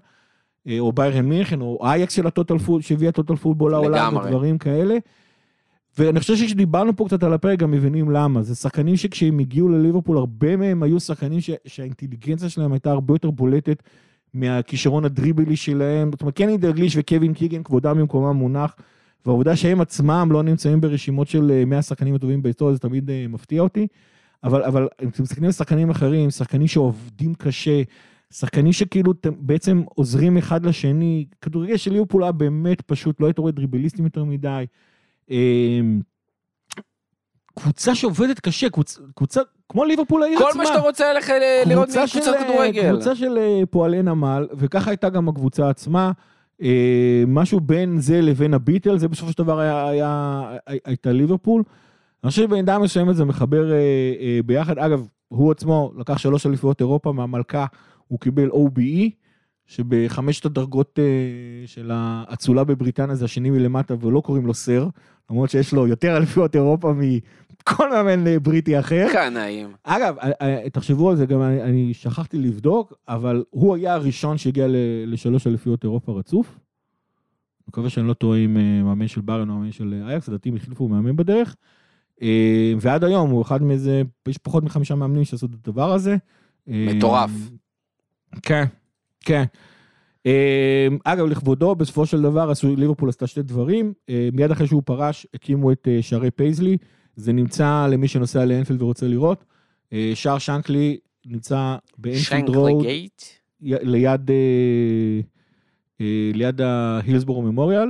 [0.78, 4.26] או ביירן מינכן, או אייקס של ה total football, שהביאה total football לעולם, לגמרי.
[4.26, 4.96] ודברים כאלה.
[5.98, 8.42] ואני חושב שכשדיברנו פה קצת על הפרק, גם מבינים למה.
[8.42, 11.50] זה שחקנים שכשהם הגיעו לליברפול, הרבה מהם היו שחקנים ש...
[11.66, 13.82] שהאינטליגנציה שלהם הייתה הרבה יותר בולטת
[14.34, 16.10] מהכישרון הדריבלי שלהם.
[16.10, 18.76] זאת אומרת, קני דלגליש וקווין קיגן, כבודם במקומם מונח,
[19.26, 23.26] והעובדה שהם עצמם לא נמצאים ברשימות של אה, 100 השחקנים הטובים בהיסטוריה, זה תמיד אה,
[23.28, 23.86] מפתיע אותי.
[24.44, 27.82] אבל, אבל אם אתם מסתכלים על שחקנים אחרים, שחקנים שעובדים קשה,
[28.30, 33.52] שחקנים שכאילו בעצם עוזרים אחד לשני, כדורגל של ליברפול היה באמת פשוט, לא היית רואה
[33.52, 34.64] דריבליסטים יותר מדי.
[35.30, 36.00] אמ,
[37.58, 40.52] קבוצה שעובדת קשה, קבוצה, קבוצה כמו ליברפול העיר עצמה.
[40.52, 42.92] כל מה שאתה רוצה ללכת ל- לראות מקבוצת של- כדורגל.
[42.92, 46.12] קבוצה של אה, פועלי נמל, וככה הייתה גם הקבוצה עצמה.
[46.62, 50.42] אה, משהו בין זה לבין הביטל, זה בסופו של דבר היה, היה,
[50.84, 51.62] הייתה ליברפול.
[52.24, 53.76] אני חושב שבעמדה מסוימת זה מחבר אה,
[54.20, 54.78] אה, ביחד.
[54.78, 57.66] אגב, הוא עצמו לקח שלוש אליפויות אירופה מהמלכה,
[58.08, 59.10] הוא קיבל OBE,
[59.66, 61.04] שבחמשת הדרגות אה,
[61.66, 64.88] של האצולה בבריטניה זה השני מלמטה, ולא קוראים לו סר,
[65.30, 69.06] למרות שיש לו יותר אליפויות אירופה מכל מאמן בריטי אחר.
[69.12, 69.72] קנאים.
[69.84, 74.38] אגב, אה, אה, תחשבו על זה, גם אני, אני שכחתי לבדוק, אבל הוא היה הראשון
[74.38, 74.66] שהגיע
[75.06, 76.58] לשלוש אליפויות אירופה רצוף.
[77.68, 80.56] מקווה שאני לא טועה עם אה, מאמן של בריון או מאמן של אייקס, לדעתי הם
[80.56, 81.56] החליפו מאמן בדרך.
[82.80, 86.16] ועד היום הוא אחד מאיזה, יש פחות מחמישה מאמנים שעשו את הדבר הזה.
[86.66, 87.30] מטורף.
[88.42, 88.64] כן,
[89.20, 89.44] כן.
[90.26, 93.92] אה, אגב, לכבודו, בסופו של דבר עשו, ליברפול עשתה שתי דברים.
[94.08, 96.76] אה, מיד אחרי שהוא פרש, הקימו את אה, שערי פייזלי.
[97.16, 99.44] זה נמצא למי שנוסע לאנפילד ורוצה לראות.
[99.92, 103.22] אה, שער שנקלי נמצא באנפילד שנקלי road, gate.
[103.60, 104.30] ליד,
[106.00, 107.88] אה, ליד ההילסבורו memorial.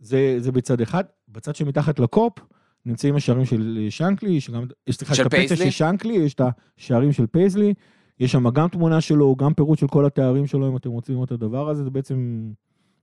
[0.00, 1.04] זה, זה בצד אחד.
[1.28, 2.38] בצד שמתחת לקופ
[2.86, 5.56] נמצאים השערים של שנקלי, שגם, סליחה, של את הפצע?
[5.56, 6.40] של שנקלי, יש את
[6.78, 7.74] השערים של פייזלי.
[8.20, 11.28] יש שם גם תמונה שלו, גם פירוט של כל התארים שלו, אם אתם רוצים לראות
[11.28, 12.50] את הדבר הזה, זה בעצם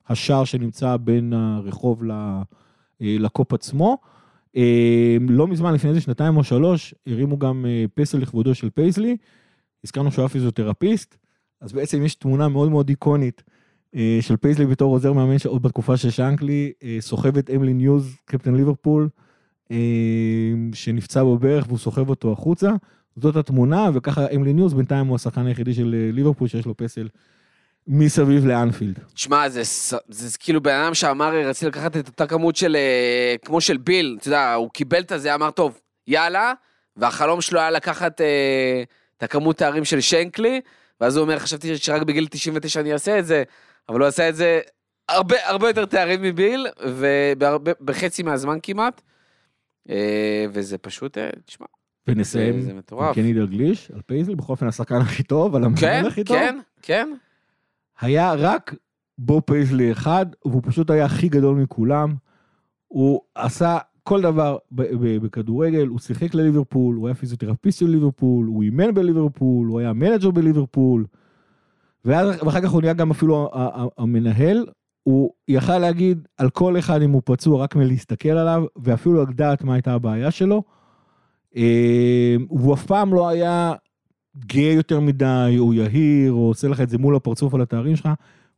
[0.08, 2.42] השער שנמצא בין הרחוב אה,
[3.00, 3.98] לקופ עצמו.
[4.56, 9.18] אה, לא מזמן, לפני איזה שנתיים או שלוש, הרימו גם אה, פסל לכבודו של פייזלי.
[9.84, 11.18] הזכרנו שהוא היה פיזיותרפיסט,
[11.62, 13.44] אז בעצם יש תמונה מאוד מאוד איקונית
[14.22, 19.10] של פייזלי בתור עוזר מאמן שעוד בתקופה של שנקלי, סוחב את אמלין יוז, קפטן ליברפול,
[20.74, 22.72] שנפצע בברך והוא סוחב אותו החוצה.
[23.16, 27.08] זאת התמונה, וככה אמלין יוז בינתיים הוא השחקן היחידי של אה, ליברפול שיש לו פסל
[27.88, 29.00] מסביב לאנפילד.
[29.14, 33.36] תשמע, זה, ס- זה כאילו בן אדם שאמר, רציתי לקחת את אותה כמות של, אה,
[33.46, 36.54] כמו של ביל, אתה יודע, הוא קיבל את הזה, אמר, טוב, יאללה,
[36.98, 38.84] והחלום שלו היה לקחת אה,
[39.18, 40.62] את הכמות תארים של שנקלי,
[41.02, 43.44] ואז הוא אומר, חשבתי שרק בגיל 99 אני אעשה את זה,
[43.90, 44.60] אבל הוא עשה את זה
[45.10, 49.02] הרבה, הרבה יותר תארים מביל, ובחצי מהזמן כמעט,
[49.90, 49.96] אה,
[50.54, 51.66] וזה פשוט, אה, תשמע,
[52.08, 53.16] ונסיים זה עם מטורף.
[53.16, 56.38] קני דלגליש על פייזלי, בכל אופן השחקן הכי טוב, על המאמן כן, הכי טוב.
[56.38, 57.10] כן, כן.
[58.02, 58.76] היה רק
[59.18, 62.16] בוב פייזלי אחד, והוא פשוט היה הכי גדול מכולם.
[62.88, 68.94] הוא עשה כל דבר בכדורגל, הוא שיחק לליברפול, הוא היה פיזיותרפיסט של ליברפול, הוא אימן
[68.94, 71.06] בליברפול, הוא היה מנג'ר בליברפול,
[72.06, 73.52] ואז, ואחר כך הוא נהיה גם אפילו
[73.98, 74.66] המנהל.
[75.04, 79.74] הוא יכל להגיד על כל אחד אם הוא פצוע רק מלהסתכל עליו, ואפילו לדעת מה
[79.74, 80.64] הייתה הבעיה שלו.
[81.58, 83.74] אה, הוא אף פעם לא היה
[84.46, 88.10] גאה יותר מדי, או יהיר, או עושה לך את זה מול הפרצוף על התארים שלך,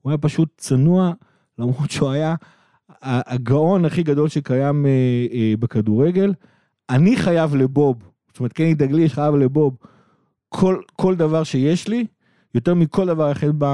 [0.02, 1.12] הוא היה פשוט צנוע,
[1.60, 2.36] למרות שהוא היה
[3.02, 4.92] הגאון הכי גדול שקיים אה,
[5.32, 6.34] אה, בכדורגל.
[6.90, 9.78] אני חייב לבוב, זאת אומרת, קני דגליש חייב לבוב
[10.50, 12.06] כל, כל דבר שיש לי,
[12.56, 13.66] יותר מכל דבר אחר, ב,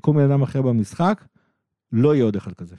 [0.00, 1.24] כל בן אדם אחר במשחק,
[1.92, 2.76] לא יהיה עוד אחד כזה.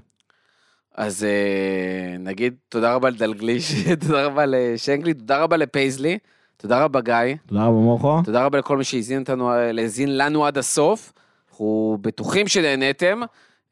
[0.98, 3.72] אז אה, נגיד תודה רבה לדלגליש,
[4.08, 6.18] תודה רבה לשנקלי, תודה רבה לפייזלי,
[6.58, 8.22] תודה רבה גיא, תודה רבה מורכו.
[8.26, 11.14] תודה רבה לכל מי שהאזין אותנו, האזין לנו עד הסוף.
[11.50, 13.22] אנחנו בטוחים שנהניתם.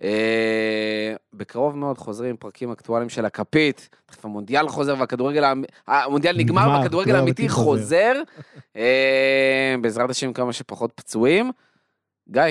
[0.03, 3.89] אה, בקרוב מאוד חוזרים פרקים אקטואליים של הכפית.
[4.05, 8.13] תכף המונדיאל חוזר והכדורגל, האמ- המונדיאל נגמר והכדורגל הכדורגל האמיתי האמיתי חוזר.
[8.75, 11.51] אה, בעזרת השם כמה שפחות פצועים.
[12.29, 12.41] גיא,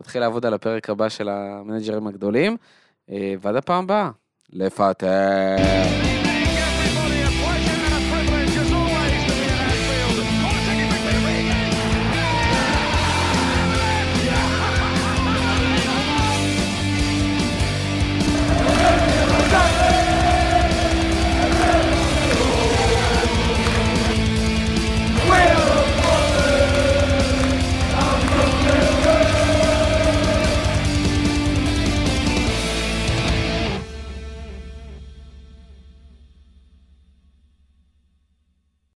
[0.00, 2.56] תתחיל לעבוד על הפרק הבא של המנג'רים הגדולים.
[3.10, 4.10] אה, ועד הפעם הבאה,
[4.52, 5.56] לפטר.